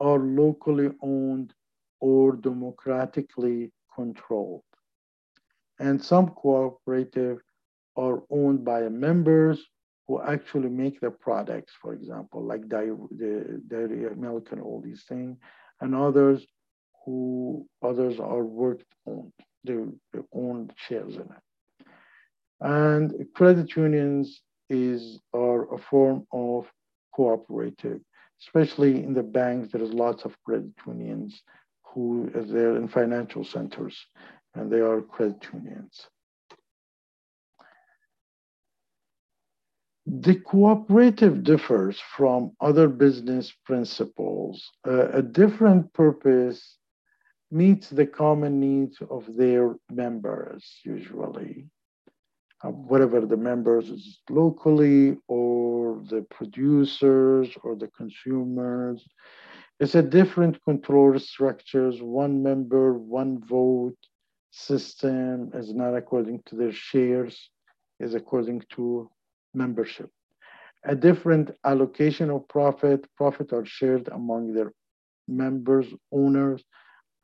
are 0.00 0.18
locally 0.18 0.90
owned 1.02 1.54
or 2.00 2.36
democratically 2.36 3.72
controlled. 3.94 4.62
And 5.78 6.02
some 6.02 6.30
cooperative 6.30 7.38
are 7.96 8.22
owned 8.30 8.64
by 8.64 8.88
members 8.88 9.64
who 10.06 10.22
actually 10.22 10.68
make 10.68 11.00
the 11.00 11.10
products, 11.10 11.72
for 11.80 11.92
example, 11.92 12.42
like 12.44 12.68
dairy, 12.68 12.94
the 13.10 13.60
dairy 13.66 14.06
uh, 14.06 14.14
milk 14.14 14.48
and 14.52 14.60
all 14.60 14.80
these 14.80 15.04
things, 15.08 15.36
and 15.80 15.94
others 15.94 16.46
who 17.04 17.66
others 17.82 18.18
are 18.20 18.44
worked 18.44 18.92
on, 19.06 19.32
they, 19.64 19.76
they 20.12 20.20
own 20.32 20.70
shares 20.76 21.14
in 21.14 21.22
it. 21.22 21.86
And 22.60 23.26
credit 23.34 23.76
unions 23.76 24.40
is 24.70 25.20
are 25.32 25.72
a 25.74 25.78
form 25.78 26.26
of 26.32 26.66
cooperative, 27.14 28.00
especially 28.42 29.02
in 29.02 29.14
the 29.14 29.22
banks. 29.22 29.72
There 29.72 29.82
is 29.82 29.92
lots 29.92 30.24
of 30.24 30.36
credit 30.44 30.72
unions 30.86 31.42
who 31.84 32.30
they're 32.34 32.76
in 32.76 32.88
financial 32.88 33.44
centers, 33.44 33.96
and 34.54 34.70
they 34.70 34.80
are 34.80 35.00
credit 35.00 35.46
unions. 35.52 36.08
The 40.06 40.36
cooperative 40.36 41.42
differs 41.42 41.98
from 41.98 42.52
other 42.60 42.88
business 42.88 43.52
principles. 43.64 44.70
Uh, 44.86 45.08
a 45.08 45.20
different 45.20 45.92
purpose 45.92 46.76
meets 47.50 47.90
the 47.90 48.06
common 48.06 48.60
needs 48.60 48.98
of 49.10 49.26
their 49.36 49.74
members, 49.90 50.80
usually. 50.84 51.66
Uh, 52.62 52.70
whatever 52.70 53.20
the 53.20 53.36
members 53.36 53.90
is 53.90 54.20
locally 54.30 55.16
or 55.26 56.02
the 56.08 56.24
producers 56.30 57.48
or 57.64 57.74
the 57.74 57.88
consumers. 57.88 59.04
It's 59.80 59.96
a 59.96 60.02
different 60.02 60.62
control 60.62 61.18
structures, 61.18 62.00
one 62.00 62.44
member, 62.44 62.94
one 62.94 63.44
vote 63.44 63.98
system 64.52 65.50
is 65.52 65.74
not 65.74 65.96
according 65.96 66.42
to 66.46 66.54
their 66.54 66.72
shares, 66.72 67.50
is 67.98 68.14
according 68.14 68.62
to 68.76 69.10
membership. 69.56 70.10
A 70.84 70.94
different 70.94 71.50
allocation 71.64 72.30
of 72.30 72.46
profit, 72.48 73.06
profit 73.16 73.52
are 73.52 73.64
shared 73.64 74.08
among 74.08 74.52
their 74.52 74.72
members, 75.26 75.86
owners, 76.12 76.62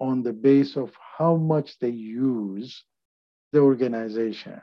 on 0.01 0.23
the 0.23 0.33
base 0.33 0.77
of 0.77 0.91
how 1.17 1.37
much 1.37 1.79
they 1.79 1.91
use 1.91 2.85
the 3.53 3.61
organization, 3.61 4.61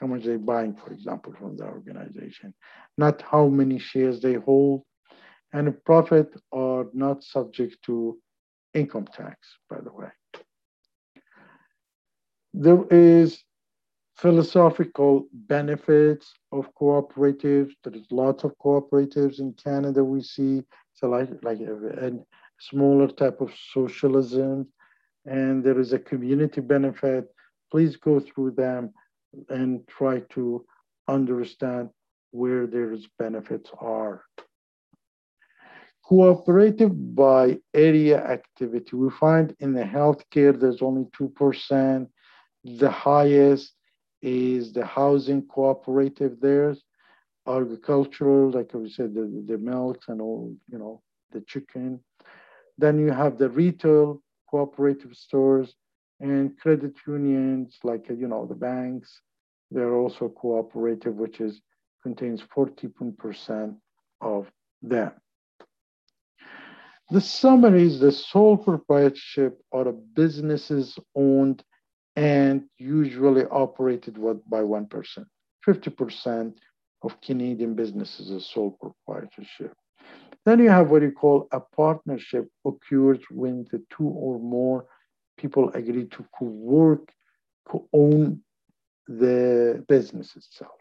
how 0.00 0.06
much 0.06 0.22
they're 0.22 0.38
buying, 0.38 0.76
for 0.76 0.92
example, 0.92 1.32
from 1.36 1.56
the 1.56 1.64
organization, 1.64 2.54
not 2.96 3.20
how 3.22 3.48
many 3.48 3.78
shares 3.78 4.20
they 4.20 4.34
hold. 4.34 4.82
And 5.52 5.82
profit 5.84 6.28
are 6.52 6.86
not 6.92 7.24
subject 7.24 7.78
to 7.86 8.18
income 8.74 9.08
tax, 9.12 9.38
by 9.68 9.80
the 9.80 9.92
way. 9.92 10.10
There 12.54 12.84
is 12.90 13.42
philosophical 14.18 15.28
benefits 15.32 16.34
of 16.50 16.68
cooperatives. 16.74 17.70
There's 17.84 18.10
lots 18.10 18.42
of 18.44 18.52
cooperatives 18.58 19.38
in 19.38 19.52
Canada 19.52 20.02
we 20.02 20.22
see. 20.22 20.64
So 20.94 21.08
like, 21.08 21.30
like 21.42 21.60
a, 21.60 22.06
a 22.06 22.10
smaller 22.58 23.08
type 23.08 23.40
of 23.40 23.52
socialism. 23.72 24.66
And 25.24 25.62
there 25.62 25.78
is 25.78 25.92
a 25.92 25.98
community 25.98 26.60
benefit. 26.60 27.28
Please 27.70 27.96
go 27.96 28.18
through 28.18 28.52
them 28.52 28.92
and 29.48 29.86
try 29.86 30.20
to 30.30 30.64
understand 31.06 31.90
where 32.32 32.66
there's 32.66 33.06
benefits 33.18 33.70
are. 33.78 34.24
Cooperative 36.04 37.14
by 37.14 37.58
area 37.74 38.18
activity. 38.24 38.96
We 38.96 39.10
find 39.10 39.54
in 39.60 39.74
the 39.74 39.84
healthcare, 39.84 40.58
there's 40.58 40.82
only 40.82 41.04
2%. 41.20 42.08
The 42.64 42.90
highest 42.90 43.72
is 44.22 44.72
the 44.72 44.84
housing 44.84 45.42
cooperative 45.42 46.40
there, 46.40 46.74
agricultural, 47.46 48.50
like 48.50 48.72
we 48.74 48.90
said, 48.90 49.14
the, 49.14 49.44
the 49.46 49.58
milk 49.58 50.02
and 50.08 50.20
all, 50.20 50.54
you 50.70 50.78
know, 50.78 51.02
the 51.32 51.40
chicken. 51.42 52.00
Then 52.76 52.98
you 52.98 53.10
have 53.10 53.38
the 53.38 53.48
retail 53.48 54.22
cooperative 54.50 55.14
stores 55.14 55.74
and 56.20 56.58
credit 56.58 56.94
unions, 57.06 57.78
like, 57.84 58.08
you 58.08 58.28
know, 58.28 58.46
the 58.46 58.54
banks. 58.54 59.20
They're 59.70 59.94
also 59.94 60.28
cooperative, 60.28 61.14
which 61.14 61.40
is 61.40 61.60
contains 62.02 62.42
14% 62.56 63.76
of 64.20 64.50
them. 64.82 65.12
The 67.10 67.20
summary 67.20 67.84
is 67.84 68.00
the 68.00 68.12
sole 68.12 68.56
proprietorship 68.56 69.60
are 69.72 69.92
businesses 69.92 70.98
owned 71.14 71.62
and 72.18 72.64
usually 72.78 73.44
operated 73.44 74.18
by 74.50 74.60
one 74.60 74.86
person. 74.86 75.24
50% 75.64 76.52
of 77.02 77.20
Canadian 77.20 77.74
businesses 77.74 78.32
are 78.32 78.40
sole 78.40 78.76
proprietorship. 78.80 79.72
Then 80.44 80.58
you 80.58 80.68
have 80.68 80.90
what 80.90 81.02
you 81.02 81.12
call 81.12 81.46
a 81.52 81.60
partnership 81.60 82.48
occurs 82.66 83.20
when 83.30 83.66
the 83.70 83.80
two 83.96 84.08
or 84.08 84.40
more 84.40 84.86
people 85.36 85.70
agree 85.74 86.06
to 86.06 86.26
co-work, 86.36 87.08
co-own 87.68 88.40
the 89.06 89.84
business 89.86 90.34
itself. 90.34 90.80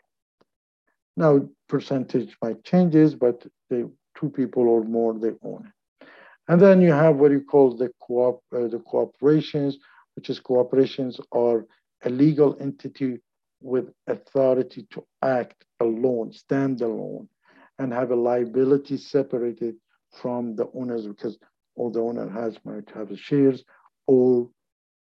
Now, 1.16 1.48
percentage 1.70 2.36
might 2.42 2.64
changes, 2.64 3.14
but 3.14 3.46
the 3.70 3.92
two 4.18 4.30
people 4.32 4.68
or 4.68 4.84
more, 4.84 5.14
they 5.14 5.34
own 5.44 5.68
it. 5.68 6.08
And 6.48 6.60
then 6.60 6.82
you 6.82 6.94
have 6.94 7.18
what 7.18 7.32
you 7.32 7.42
call 7.42 7.76
the 7.76 7.92
co-op, 8.02 8.42
uh, 8.56 8.68
the 8.74 8.82
cooperations, 8.92 9.76
which 10.18 10.32
is 10.32 10.40
corporations 10.40 11.22
are 11.32 11.68
a 12.04 12.10
legal 12.10 12.58
entity 12.60 13.20
with 13.62 13.86
authority 14.08 14.88
to 14.90 15.06
act 15.22 15.64
alone, 15.80 16.34
stand 16.34 16.82
alone, 16.82 17.30
and 17.78 17.94
have 17.94 18.10
a 18.10 18.16
liability 18.16 18.98
separated 18.98 19.76
from 20.20 20.56
the 20.56 20.68
owners 20.74 21.06
because 21.06 21.38
all 21.76 21.92
the 21.92 22.00
owner 22.00 22.28
has 22.28 22.58
might 22.66 22.90
have 22.96 23.18
shares 23.20 23.64
or 24.08 24.50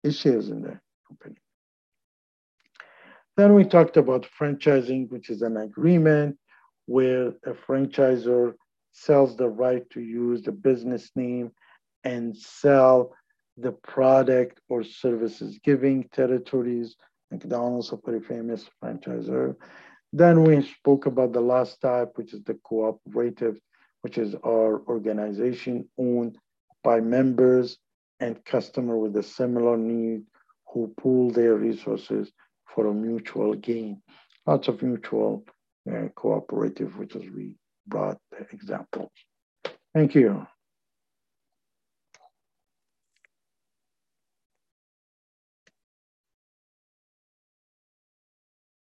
shares 0.07 0.49
in 0.49 0.61
the 0.61 0.79
company. 1.07 1.37
Then 3.37 3.55
we 3.55 3.65
talked 3.65 3.97
about 3.97 4.27
franchising, 4.39 5.09
which 5.09 5.31
is 5.31 5.41
an 5.41 5.57
agreement 5.57 6.37
where 6.85 7.29
a 7.43 7.53
franchisor 7.67 8.53
sells 8.91 9.35
the 9.35 9.49
right 9.49 9.89
to 9.89 9.99
use 9.99 10.43
the 10.43 10.51
business 10.51 11.09
name 11.15 11.51
and 12.03 12.37
sell 12.37 13.13
the 13.57 13.71
product 13.71 14.59
or 14.69 14.83
services, 14.83 15.59
giving 15.63 16.07
territories. 16.09 16.95
McDonald's, 17.31 17.91
a 17.91 17.97
pretty 17.97 18.23
famous 18.25 18.69
franchisor. 18.81 19.55
Then 20.13 20.43
we 20.43 20.61
spoke 20.61 21.05
about 21.05 21.33
the 21.33 21.41
last 21.41 21.81
type, 21.81 22.13
which 22.15 22.33
is 22.33 22.43
the 22.43 22.53
cooperative, 22.63 23.59
which 24.01 24.17
is 24.17 24.35
our 24.45 24.81
organization 24.87 25.89
owned 25.97 26.37
by 26.83 27.01
members 27.01 27.77
and 28.19 28.43
customer 28.45 28.97
with 28.97 29.15
a 29.17 29.23
similar 29.23 29.75
need 29.75 30.23
who 30.71 30.93
pool 30.97 31.31
their 31.31 31.55
resources 31.55 32.31
for 32.73 32.87
a 32.87 32.93
mutual 32.93 33.53
gain. 33.55 34.01
Lots 34.45 34.67
of 34.69 34.81
mutual 34.81 35.43
uh, 35.91 36.07
cooperative, 36.15 36.97
which 36.97 37.15
is 37.15 37.29
we 37.29 37.55
brought 37.85 38.17
examples. 38.51 39.11
Thank 39.93 40.15
you. 40.15 40.47